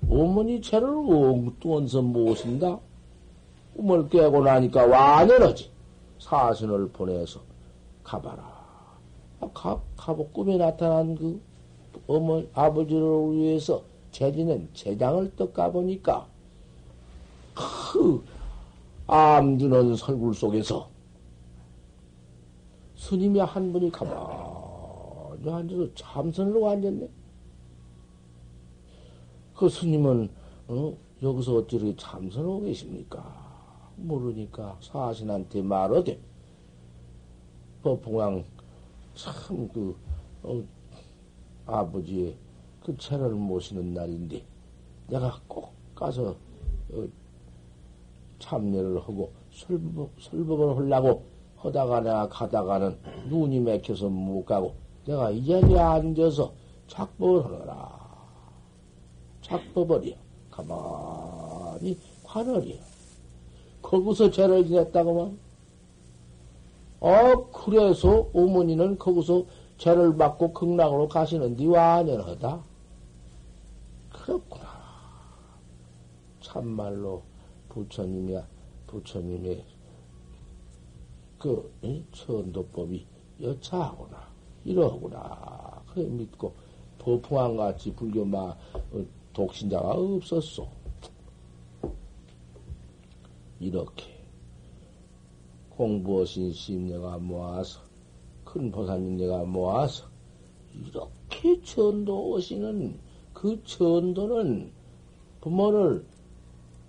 [0.10, 2.80] 어머니 죄를 엉뚱한서 모신다.
[3.76, 5.70] 꿈을 깨고 나니까 완연하지.
[6.18, 7.39] 사신을 보내서
[8.04, 8.42] 가봐라.
[9.42, 11.39] 아, 가, 가보 꿈에 나타난 그
[12.08, 16.26] 어머, 아버지를 위해서 제지는 제장을 떡 가보니까
[17.54, 18.26] 그
[19.06, 20.89] 암주는 설굴 속에서
[23.02, 27.10] 스님이 한 분이 가만히 앉아서 참선으로 앉았네.
[29.56, 30.30] 그 스님은
[30.68, 30.95] 어?
[31.24, 33.91] 여기서 어찌 이렇게 참선하고 계십니까?
[33.95, 36.20] 모르니까 사신한테 말하되
[37.82, 38.45] 법봉왕
[39.16, 39.95] 참그
[40.43, 40.64] 어,
[41.66, 42.38] 아버지의
[42.84, 44.43] 그 채를 모시는 날인데
[45.08, 46.36] 내가 꼭 가서
[46.91, 47.08] 어,
[48.38, 51.31] 참여를 하고 설법, 설법을 하려고
[51.62, 52.97] 하다가 내가 가다가는
[53.30, 54.74] 눈이 맥혀서 못 가고
[55.05, 56.53] 내가 이 자리에 앉아서
[56.88, 57.99] 작법을 하느라.
[59.41, 60.16] 작법을이요
[60.49, 62.78] 가만히 관을이요
[63.82, 65.39] 거기서 죄를 지냈다고만?
[66.99, 69.45] 어 그래서 어머니는 거기서
[69.78, 72.59] 죄를 받고 극락으로 가시는디 완연하다?
[74.12, 74.66] 그렇구나.
[76.41, 77.24] 참말로
[77.70, 78.45] 부처님이야
[78.88, 79.64] 부처님의
[81.42, 81.74] 그
[82.12, 83.04] 천도법이
[83.42, 84.28] 여차하구나.
[84.64, 85.82] 이러구나.
[85.92, 86.54] 그래 믿고
[87.00, 90.68] 법풍왕같이 불교마 어, 독신자가 없었소.
[93.60, 94.06] 이렇게
[95.72, 97.80] 공부하신 심내가 모아서
[98.46, 100.06] 큰 보살님 내가 모아서
[100.76, 103.00] 이렇게 전도하시는
[103.34, 104.72] 그 전도는
[105.42, 106.06] 부모를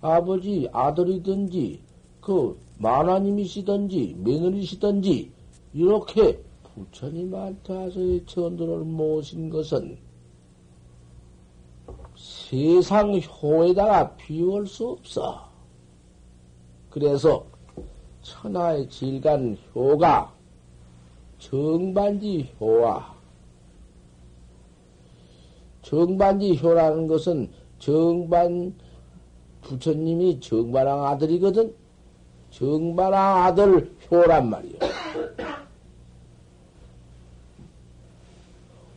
[0.01, 1.81] 아버지 아들이든지
[2.21, 5.31] 그 만화님이시든지 며느리시든지
[5.73, 6.43] 이렇게
[6.75, 9.97] 부처님한테 와서의 전도를 모신 것은
[12.15, 15.49] 세상 효에다가 비울 수 없어.
[16.89, 17.45] 그래서
[18.21, 20.33] 천하의 질간 효가
[21.39, 23.13] 정반지 효와
[25.81, 28.73] 정반지 효라는 것은 정반
[29.61, 31.82] 부처님이 정반왕 아들이거든.
[32.63, 34.79] 정반왕 아들 효란 말이야.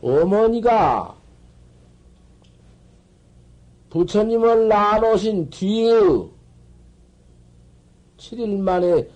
[0.01, 1.17] 어머니가
[3.91, 5.91] 부처님을 낳아놓으신 뒤에
[8.19, 9.09] 7일 만에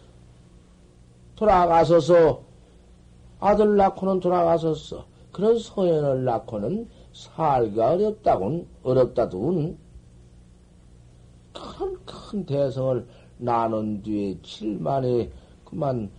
[1.36, 2.42] 돌아가서서
[3.38, 9.78] 아들 낳고는 돌아가서서 그런 소연을 낳고는 살기가 어렵다군 어렵다둔
[11.52, 13.06] 큰큰 대성을
[13.40, 15.30] 낳은 뒤에 7일 만에
[15.64, 16.10] 그만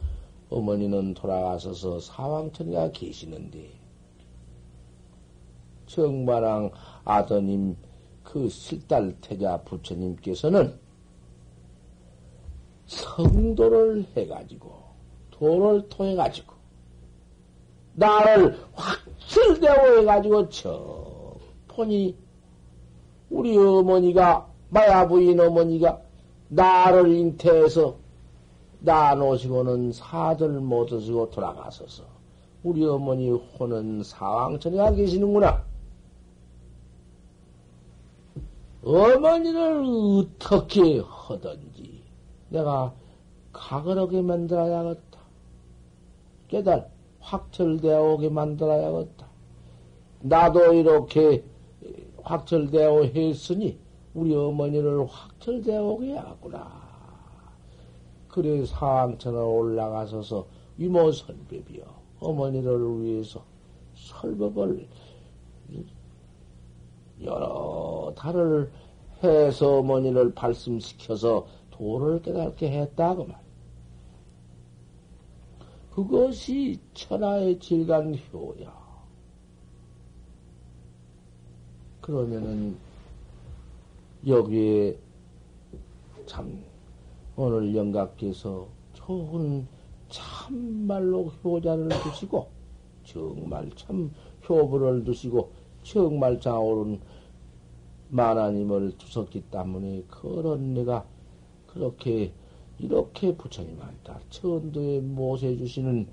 [0.50, 3.70] 어머니는 돌아가서서 사왕천이가 계시는데.
[5.86, 6.72] 정마랑
[7.04, 7.76] 아드님
[8.24, 10.80] 그 실달 태자 부처님께서는
[12.86, 14.72] 성도를 해가지고
[15.32, 16.54] 도를 통해가지고
[17.94, 21.36] 나를 확실대고 해가지고 저
[21.68, 22.16] 폰이
[23.30, 26.02] 우리 어머니가 마야 부인 어머니가
[26.54, 27.96] 나를 잉태해서
[28.82, 32.04] 나 놓으시고는 사들 못 오시고 돌아가서서
[32.64, 35.64] 우리 어머니 호는 사왕천에 가 계시는구나.
[38.84, 42.04] 어머니를 어떻게 하든지
[42.50, 42.94] 내가
[43.54, 45.20] 가그하게 만들어야겠다.
[46.50, 49.26] 깨달 확철되어 오게 만들어야겠다.
[50.20, 51.46] 나도 이렇게
[52.24, 53.80] 확철되어 했으니
[54.14, 56.82] 우리 어머니를 확철되어 오게 하구나.
[58.28, 60.48] 그래 사왕천을 올라가서서
[60.78, 61.84] 위모 설법이요.
[62.20, 63.44] 어머니를 위해서
[63.96, 64.88] 설법을
[67.24, 68.72] 여러 달을
[69.24, 73.42] 해서 어머니를 발심시켜서 도를 깨닫게 했다 그 말.
[75.92, 78.82] 그것이 천하의 질간 효야.
[82.00, 82.78] 그러면은
[84.28, 84.98] 여기에
[86.28, 86.64] 참
[87.36, 89.68] 오늘 영각께서 좋은
[90.10, 92.48] 참말로 효자를 두시고
[93.04, 94.12] 정말 참
[94.48, 95.52] 효부를 두시고
[95.82, 97.00] 정말 자오른
[98.10, 101.06] 만화님을 두셨기 때문에 그런 내가
[101.66, 102.32] 그렇게
[102.78, 106.08] 이렇게 부처님한테 천도에 모세 주시는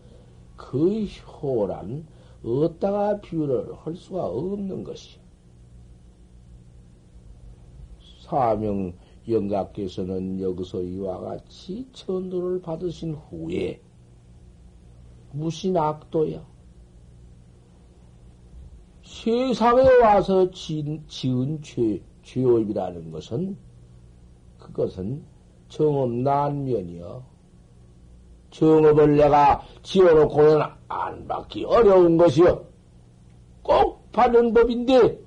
[0.57, 2.07] 그 효란
[2.43, 5.29] 어디다가 비유를 할 수가 없는 것이요.
[8.29, 8.93] 사명
[9.27, 13.81] 영각께서는 여기서 이와 같이 천도를 받으신 후에
[15.33, 16.45] 무신 악도야.
[19.03, 23.57] 세상에 와서 지 지은 죄, 죄업이라는 것은
[24.59, 25.23] 그것은
[25.69, 27.23] 정업 난면이여.
[28.51, 32.65] 정업을 내가 지어놓고는 안 받기 어려운 것이여.
[33.63, 35.19] 꼭 받는 법인데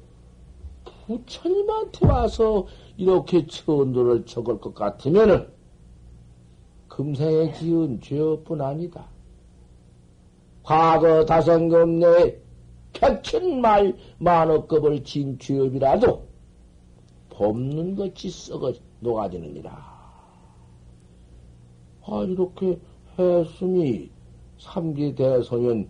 [1.05, 2.65] 부처님한테 와서
[3.01, 5.47] 이렇게 천도를 적을 것 같으면은
[6.87, 9.07] 금생에 지은 죄뿐 아니다.
[10.61, 12.39] 과거 다성경 내에
[12.93, 16.27] 백천말 만억급을 진 죄업이라도
[17.31, 19.71] 법는 것이 썩어 녹아지느니라.
[22.05, 22.79] 아, 이렇게
[23.17, 24.11] 했으니
[24.59, 25.89] 삼기 대소년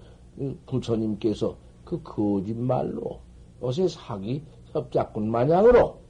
[0.66, 3.20] 부처님께서 그 거짓말로
[3.62, 6.01] 요새 사기 협작군 마냥으로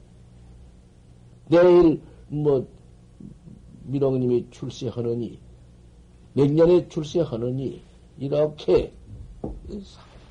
[1.47, 2.65] 내일 뭐
[3.83, 5.39] 미롱님이 출세하느니
[6.33, 7.81] 몇 년에 출세하느니
[8.17, 8.93] 이렇게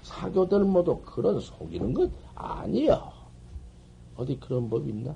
[0.02, 3.12] 사교들 모두 그런 속이는 것 아니여.
[4.16, 5.14] 어디 그런 법 있나?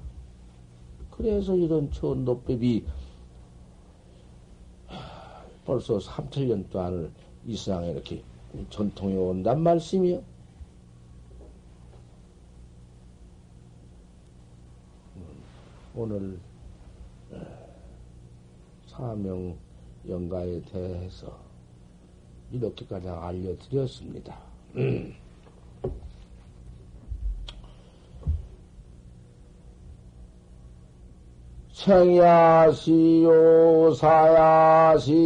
[1.10, 2.84] 그래서 이런 천도법이
[5.64, 7.10] 벌써 3천년 동안을
[7.46, 8.22] 이 세상에 이렇게
[8.70, 10.22] 전통해 온단 말씀이요.
[15.94, 16.40] 오늘
[17.30, 17.36] 어,
[18.86, 19.56] 사명
[20.08, 21.38] 영가에 대해서
[22.50, 24.36] 이렇게까지 알려드렸습니다.
[32.64, 35.24] 생야시요 사야시니라.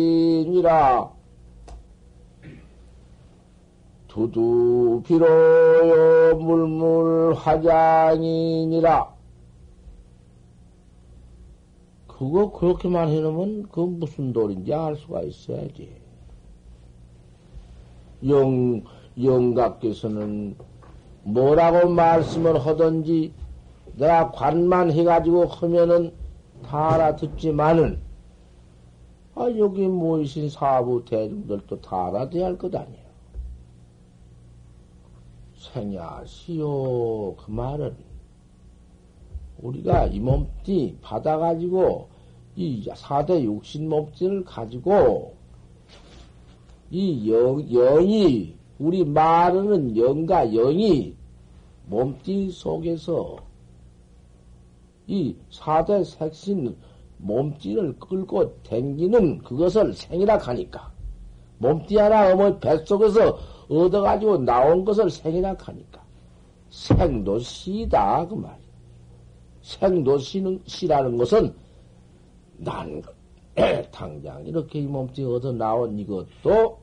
[4.08, 9.17] 두두 비로요 물물 화장이니라
[12.18, 15.88] 그거 그렇게만 해놓으면 그 무슨 돌인지 알 수가 있어야지.
[18.26, 18.82] 영,
[19.22, 20.56] 영각께서는
[21.22, 23.32] 뭐라고 말씀을 하든지
[23.94, 26.12] 내가 관만 해가지고 하면은
[26.64, 28.00] 다 알아듣지만은
[29.36, 33.06] 아, 여기 모이신 사부 대중들도 다 알아들어야 할 것 아니에요.
[35.56, 38.07] 생야, 시오, 그 말은
[39.58, 42.08] 우리가 이 몸띠 받아가지고
[42.56, 45.34] 이 사대 육신 몸띠를 가지고
[46.90, 51.14] 이 영, 영이 우리 말하는 영과 영이
[51.86, 53.36] 몸띠 속에서
[55.06, 56.76] 이 사대 색신
[57.18, 60.92] 몸띠를 끌고 댕기는 그것을 생이라 하니까
[61.58, 63.38] 몸띠 하나 어머니 뱃속에서
[63.68, 66.02] 얻어가지고 나온 것을 생이라 하니까
[66.70, 68.67] 생도 시다 그 말이야.
[69.68, 71.54] 생도시라는 것은
[72.56, 73.02] 난
[73.92, 76.78] 당장 이렇게 이 몸뚱이 얻어 나온 이것도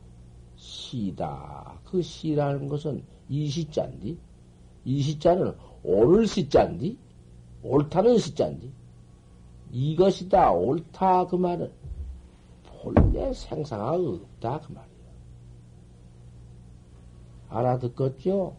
[0.55, 1.79] 시다.
[1.83, 4.17] 그 시라는 것은 이시자인디.
[4.85, 6.97] 이시자는 옳을 시자인디.
[7.63, 8.71] 옳다는 시자인디.
[9.71, 10.51] 이것이다.
[10.51, 11.25] 옳다.
[11.25, 11.71] 그 말은
[12.67, 14.59] 본래 생사가 없다.
[14.59, 14.95] 그 말이에요.
[17.49, 18.55] 알아듣겠죠?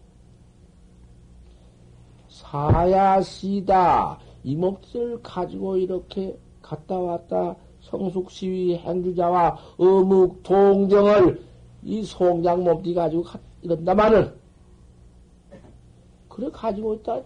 [2.37, 4.19] 사야시다.
[4.45, 11.43] 이 몫을 가지고 이렇게 갔다 왔다 성숙시위 행주자와 어묵 동정을
[11.83, 13.25] 이 송장 몸띠 가지고
[13.63, 14.35] 이런다마는
[16.29, 17.23] 그래 가지고 있다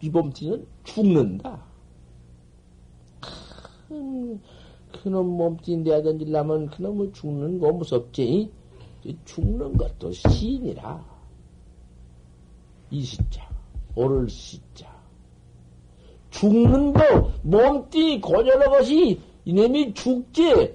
[0.00, 1.62] 이 몸띠는 죽는다.
[3.88, 4.40] 큰
[4.92, 8.50] 그놈 몸띠 내던질라면 그놈을 죽는 거 무섭지?
[9.24, 11.04] 죽는 것도 시이라
[12.90, 13.51] 이시자.
[13.94, 14.90] 오를 시자.
[16.30, 20.74] 죽는 거, 몸띠 고녀는 것이 이놈이 죽지.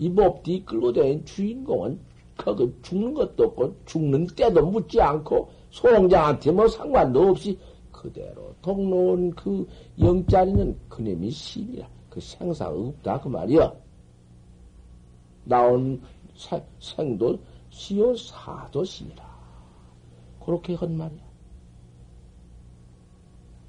[0.00, 1.98] 이 몸띠 끌고 다닌 주인공은
[2.36, 7.58] 그거 죽는 것도 없고 죽는 때도 묻지 않고 소홍장한테 뭐 상관도 없이
[7.90, 9.66] 그대로 동로온 그
[9.98, 11.88] 영자리는 그놈이 심이야.
[12.08, 13.72] 그 생사 없다 그 말이야.
[15.44, 16.00] 나온
[16.78, 17.38] 생도
[17.70, 19.28] 시요 사도 심이라.
[20.44, 21.27] 그렇게 한 말이야.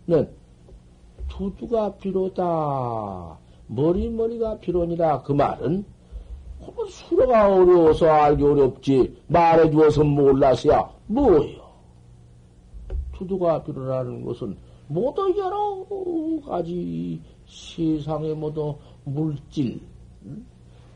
[0.10, 0.28] 는
[1.28, 3.38] 두두가 비로다.
[3.68, 5.22] 머리머리가 비로니라.
[5.22, 5.86] 그 말은
[6.90, 9.16] 수로가 어려워서 알기 어렵지.
[9.28, 11.62] 말해주어서 몰라서야 뭐예요?
[13.16, 14.58] 두두가 비로라는 것은
[14.88, 15.86] 모두 여러
[16.44, 19.80] 가지 세상의 모두 물질,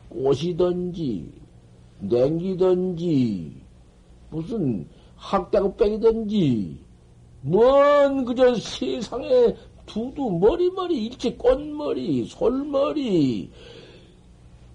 [0.08, 1.32] 꽃이든지,
[2.00, 3.62] 냉기든지,
[4.30, 6.78] 무슨 학대고뺑이든지,
[7.44, 9.54] 뭔 그저 세상에
[9.86, 13.50] 두두 머리머리 일체 꽃머리 솔머리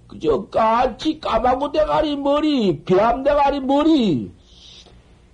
[0.08, 4.32] 그저 까치 까마고 대가리 머리 뱀 대가리 머리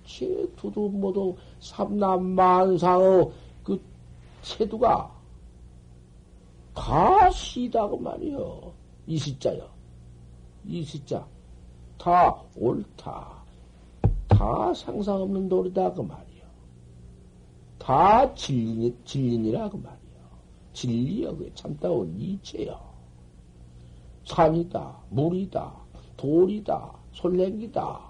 [0.06, 0.26] 제
[0.56, 3.30] 두두 모두 삼남 만상의
[3.62, 3.80] 그
[4.42, 5.14] 체두가
[6.74, 8.72] 다 시다고 말이요
[9.06, 9.76] 이 시자요
[10.68, 11.24] 이 시자.
[11.96, 13.28] 다 옳다.
[14.28, 16.25] 다 상상 없는 도리다 그 말.
[17.86, 19.96] 다 진리, 진리니라 그 말이야.
[20.72, 22.76] 진리야, 그게 참다운 이체야.
[24.24, 25.72] 산이다, 물이다,
[26.16, 28.00] 돌이다, 솔랭기다,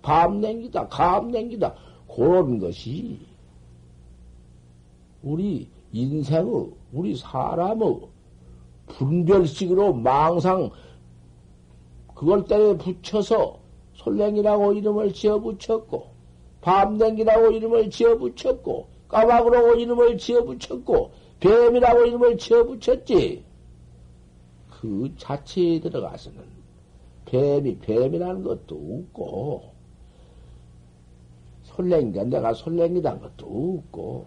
[0.00, 1.74] 밤냉기다, 감냉기다,
[2.06, 3.26] 그런 것이
[5.24, 8.02] 우리 인생의, 우리 사람의
[8.86, 10.70] 분별식으로 망상,
[12.14, 13.58] 그걸 때에 붙여서
[13.94, 16.06] 솔랭이라고 이름을 지어 붙였고,
[16.60, 23.44] 밤냉기라고 이름을 지어 붙였고, 까마귀라고 이름을 지어 붙였고, 뱀이라고 이름을 지어 붙였지.
[24.70, 26.40] 그 자체에 들어가서는
[27.26, 29.72] 뱀이 뱀이라는 것도 없고,
[31.64, 34.26] 솔랭이가 내가 솔랭이란 것도 없고,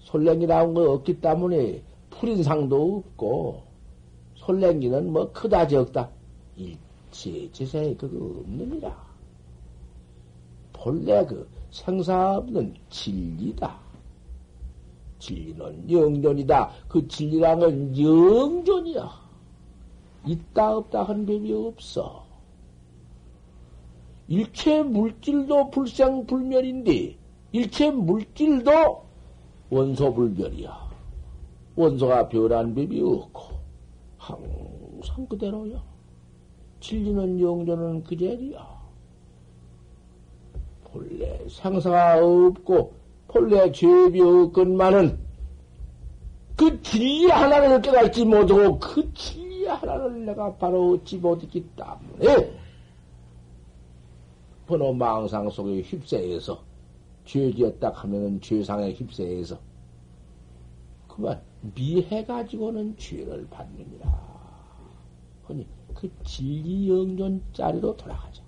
[0.00, 3.62] 솔랭이라는 거 없기 때문에 풀인상도 없고,
[4.36, 6.10] 솔랭이는 뭐 크다 적다.
[6.56, 9.04] 일체 지세에 그거 없느니라.
[10.72, 13.76] 본래 그 생사 없는 진리다.
[15.18, 16.70] 진리는 영존이다.
[16.86, 19.10] 그 진리랑은 영존이야.
[20.24, 22.24] 있다 없다 한 법이 없어.
[24.28, 27.16] 일체 물질도 불생불멸인데
[27.50, 29.02] 일체 물질도
[29.70, 30.90] 원소불멸이야.
[31.74, 33.40] 원소가 변한 법이 없고,
[34.16, 35.82] 항상 그대로야.
[36.78, 38.83] 진리는 영조는 그 자리야.
[40.94, 42.94] 본래 상사가 없고,
[43.26, 45.18] 본래 죄비 없건만은,
[46.54, 52.56] 그 진리 하나를 깨닫지 못하고, 그 진리 하나를 내가 바로 얻지 못했기 때문에,
[54.66, 56.62] 번호 망상 속에 휩싸여서,
[57.24, 59.58] 죄지었다 하면은 죄상에 휩싸여서,
[61.08, 61.42] 그만
[61.74, 64.06] 미해가지고는 죄를 받느니라.
[65.48, 68.43] 허니 그 진리 영존 자리로 돌아가자.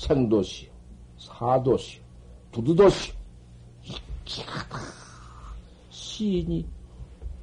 [0.00, 0.70] 생도시요,
[1.18, 2.02] 사도시요,
[2.52, 3.14] 두두도시요.
[3.84, 4.78] 이기하다.
[5.90, 6.66] 시인이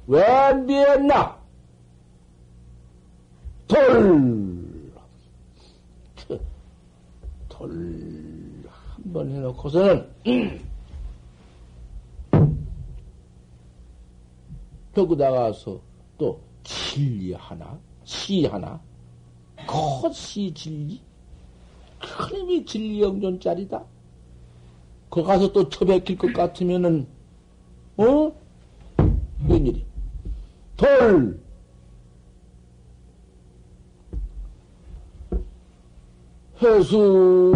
[0.08, 1.38] 왜 미했나?
[3.68, 4.92] 돌,
[7.48, 7.70] 돌,
[8.68, 10.10] 한 번 해놓고서는,
[14.94, 15.80] 거기다 가서
[16.18, 18.80] 또 진리 하나, 시 하나,
[19.66, 21.00] 거시 진리,
[22.00, 23.84] 큰 힘이 진리 영존짜리다.
[25.10, 27.06] 거 가서 또 처박힐 것 같으면은,
[27.96, 28.32] 어?
[29.48, 29.84] 웬일이?
[30.76, 31.40] 돌!
[36.60, 37.48] 해수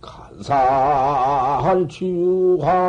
[0.00, 2.82] 간산 치유하요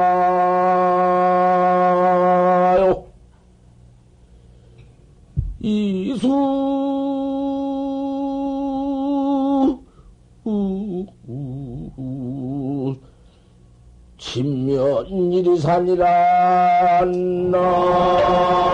[6.14, 6.30] 이수.
[14.34, 16.06] 진면일이산이라
[17.54, 18.73] 어,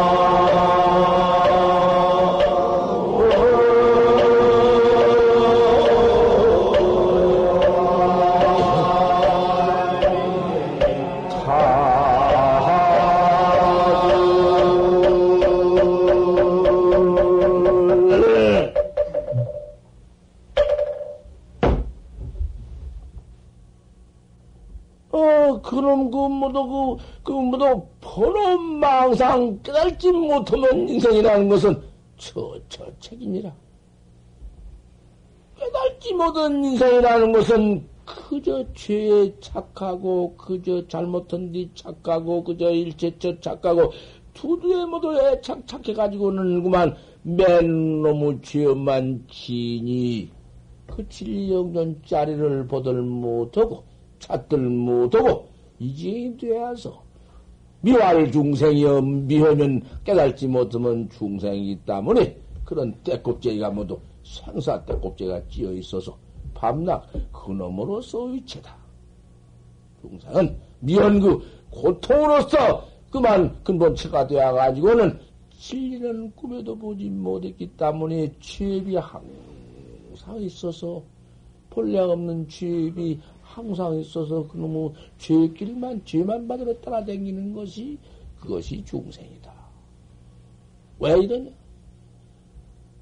[29.40, 31.82] 망상 깨달지 못하면 인생이라는 것은
[32.18, 33.54] 저, 저 책임이라.
[35.58, 43.92] 깨달지 못한 인생이라는 것은 그저 죄에 착하고, 그저 잘못한 뒤 착하고, 그저 일체처 착하고,
[44.34, 50.32] 두두에 모두 애착 착해가지고는 그만 맨 놈의 죄만 지니,
[50.88, 53.84] 그 진리영전 짜리를 보들 못하고,
[54.20, 55.48] 찾들 못하고
[55.80, 57.09] 이제 되어서
[57.82, 66.18] 미활 중생이여 미하면 깨달지 못하면 중생이기 때문에 그런 때꼽쟁이가 모두 생사 때꼽쟁이가 찌어 있어서
[66.54, 68.76] 밤낮 그놈으로서 의체다.
[70.02, 75.20] 중생은 미한 그 고통으로서 그만 근본체가 되어가지고는
[75.58, 81.02] 진리는 꿈에도 보지 못했기 때문에 죄비 항상 있어서
[81.70, 83.20] 본래 없는 죄비
[83.50, 87.97] 항상 있어서 그놈의 죄길만, 죄만 받으러 따라다니는 것이,
[88.39, 89.52] 그것이 중생이다.
[91.00, 91.50] 왜 이러냐?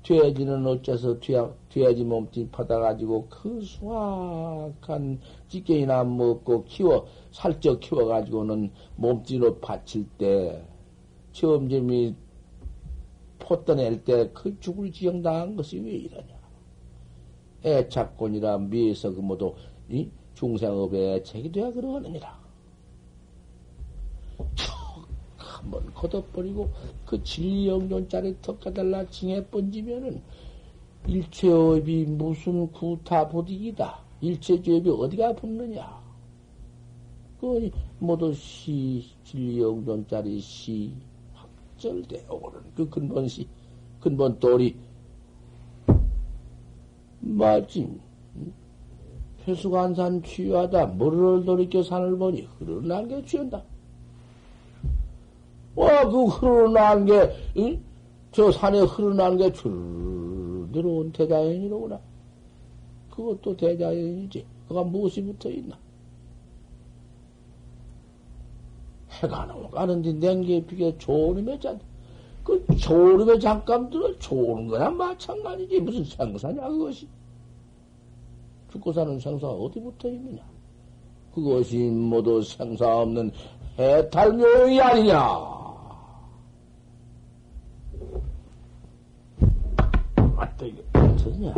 [0.03, 5.19] 돼지는 어째서 돼지 몸뚱이 받아가지고 그 수확한
[5.49, 10.63] 찌개이나 먹고 키워, 살쪄 키워가지고는 몸뚱이로 바칠 때,
[11.33, 12.15] 점점이
[13.37, 16.37] 포 떠낼 때 그 죽을 지경 당한 것이 왜 이러냐?
[17.65, 19.53] 애착권이라 미에서 그 모두,
[19.89, 20.09] 이?
[20.37, 22.37] 중생업에 책이 되어 그러느니라.
[25.35, 26.69] 한번 걷어버리고
[27.05, 30.21] 그 진리영존짜리 턱 까달라 징해 번지면은
[31.07, 33.99] 일체업이 무슨 구타보디기다.
[34.21, 35.97] 일체죄업이 어디가 붙느냐.
[37.41, 40.93] 그 모두 시, 진리영존짜리 시
[41.33, 43.47] 확절되어 오는 그 근본 시,
[43.99, 44.75] 근본 돌이
[47.21, 47.99] 마침
[49.47, 53.63] 회수관산 취하다 머리를 돌이켜 산을 보니 흐르는 게 취한다.
[55.75, 57.81] 와, 그 흐르는 게, 응?
[58.31, 61.99] 저 산에 흐르는 게줄 들어온 대자연이로구나.
[63.11, 64.45] 그것도 대자연이지.
[64.67, 65.77] 그가 무엇이 붙어 있나?
[69.09, 71.79] 해가 넘어가는데 냉기에 비게 조름에 짠.
[72.43, 75.79] 그 조름에 잠깐 들어 좋은 거나 마찬가지지.
[75.79, 77.07] 무슨 생사냐, 그것이.
[78.71, 80.41] 죽고 사는 생사가 어디부터 있느냐?
[81.33, 83.31] 그것이 모두 생사 없는
[83.77, 85.19] 해탈묘이 아니냐?
[90.35, 91.53] 아따 이게 어쩌냐?